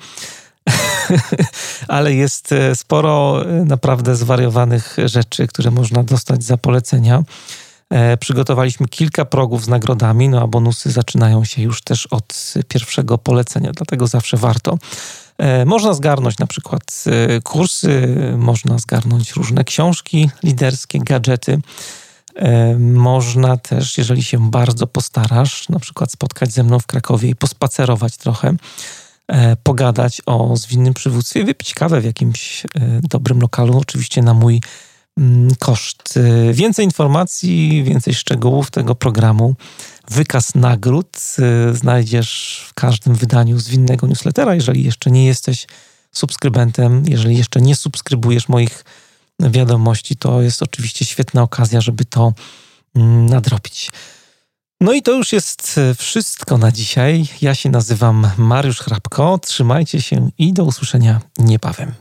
[1.88, 7.22] Ale jest e, sporo e, naprawdę zwariowanych rzeczy, które można dostać za polecenia.
[7.90, 13.18] E, przygotowaliśmy kilka progów z nagrodami, no a bonusy zaczynają się już też od pierwszego
[13.18, 14.78] polecenia, dlatego zawsze warto.
[15.38, 21.60] E, można zgarnąć na przykład e, kursy, można zgarnąć różne książki liderskie, gadżety.
[22.78, 28.16] Można też, jeżeli się bardzo postarasz, na przykład spotkać ze mną w Krakowie i pospacerować
[28.16, 28.54] trochę,
[29.62, 32.62] pogadać o zwinnym przywództwie, wypić kawę w jakimś
[33.02, 34.60] dobrym lokalu, oczywiście na mój
[35.58, 36.18] koszt.
[36.52, 39.54] Więcej informacji, więcej szczegółów tego programu
[40.10, 41.16] Wykaz nagród
[41.70, 44.54] y, znajdziesz w każdym wydaniu zwinnego newslettera.
[44.54, 45.66] Jeżeli jeszcze nie jesteś
[46.12, 48.84] subskrybentem, jeżeli jeszcze nie subskrybujesz moich
[49.40, 52.32] wiadomości, to jest oczywiście świetna okazja, żeby to
[52.94, 53.90] mm, nadrobić.
[54.80, 57.26] No i to już jest y, wszystko na dzisiaj.
[57.42, 59.38] Ja się nazywam Mariusz Hrabko.
[59.38, 61.94] Trzymajcie się i do usłyszenia niebawem.